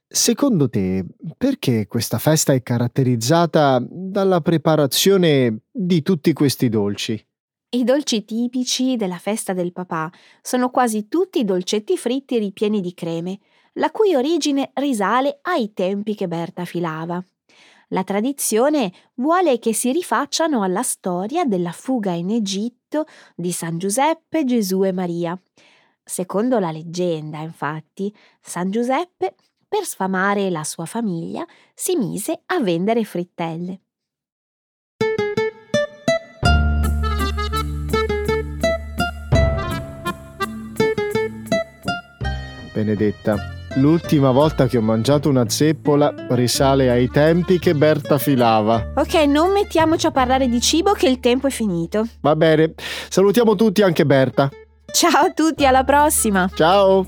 Secondo 0.08 0.68
te, 0.68 1.06
perché 1.36 1.86
questa 1.86 2.18
festa 2.18 2.52
è 2.52 2.62
caratterizzata 2.64 3.80
dalla 3.88 4.40
preparazione 4.40 5.60
di 5.70 6.02
tutti 6.02 6.32
questi 6.32 6.68
dolci? 6.68 7.24
I 7.72 7.84
dolci 7.84 8.24
tipici 8.24 8.96
della 8.96 9.18
festa 9.18 9.52
del 9.52 9.70
papà 9.70 10.10
sono 10.42 10.70
quasi 10.70 11.06
tutti 11.06 11.44
dolcetti 11.44 11.96
fritti 11.96 12.40
ripieni 12.40 12.80
di 12.80 12.92
creme, 12.92 13.38
la 13.74 13.92
cui 13.92 14.16
origine 14.16 14.72
risale 14.74 15.38
ai 15.42 15.72
tempi 15.72 16.16
che 16.16 16.26
Berta 16.26 16.64
filava. 16.64 17.24
La 17.92 18.04
tradizione 18.04 18.92
vuole 19.14 19.58
che 19.58 19.74
si 19.74 19.90
rifacciano 19.90 20.62
alla 20.62 20.82
storia 20.82 21.44
della 21.44 21.72
fuga 21.72 22.12
in 22.12 22.30
Egitto 22.30 23.04
di 23.34 23.50
San 23.50 23.78
Giuseppe, 23.78 24.44
Gesù 24.44 24.84
e 24.84 24.92
Maria. 24.92 25.36
Secondo 26.04 26.60
la 26.60 26.70
leggenda, 26.70 27.40
infatti, 27.40 28.14
San 28.40 28.70
Giuseppe, 28.70 29.34
per 29.66 29.84
sfamare 29.84 30.50
la 30.50 30.62
sua 30.62 30.84
famiglia, 30.84 31.44
si 31.74 31.96
mise 31.96 32.42
a 32.46 32.60
vendere 32.60 33.02
frittelle. 33.02 33.80
Benedetta, 42.72 43.59
l'ultima 43.76 44.30
volta 44.30 44.66
che 44.66 44.78
ho 44.78 44.82
mangiato 44.82 45.28
una 45.28 45.48
zeppola 45.48 46.12
risale 46.30 46.90
ai 46.90 47.08
tempi 47.08 47.58
che 47.58 47.74
Berta 47.74 48.18
filava. 48.18 48.92
Ok, 48.96 49.14
non 49.26 49.52
mettiamoci 49.52 50.06
a 50.06 50.10
parlare 50.10 50.48
di 50.48 50.60
cibo 50.60 50.92
che 50.92 51.08
il 51.08 51.20
tempo 51.20 51.46
è 51.46 51.50
finito. 51.50 52.06
Va 52.20 52.34
bene, 52.36 52.74
salutiamo 53.08 53.54
tutti 53.54 53.82
anche 53.82 54.04
Berta. 54.04 54.48
Ciao 54.92 55.26
a 55.26 55.32
tutti, 55.32 55.64
alla 55.64 55.84
prossima. 55.84 56.50
Ciao. 56.54 57.04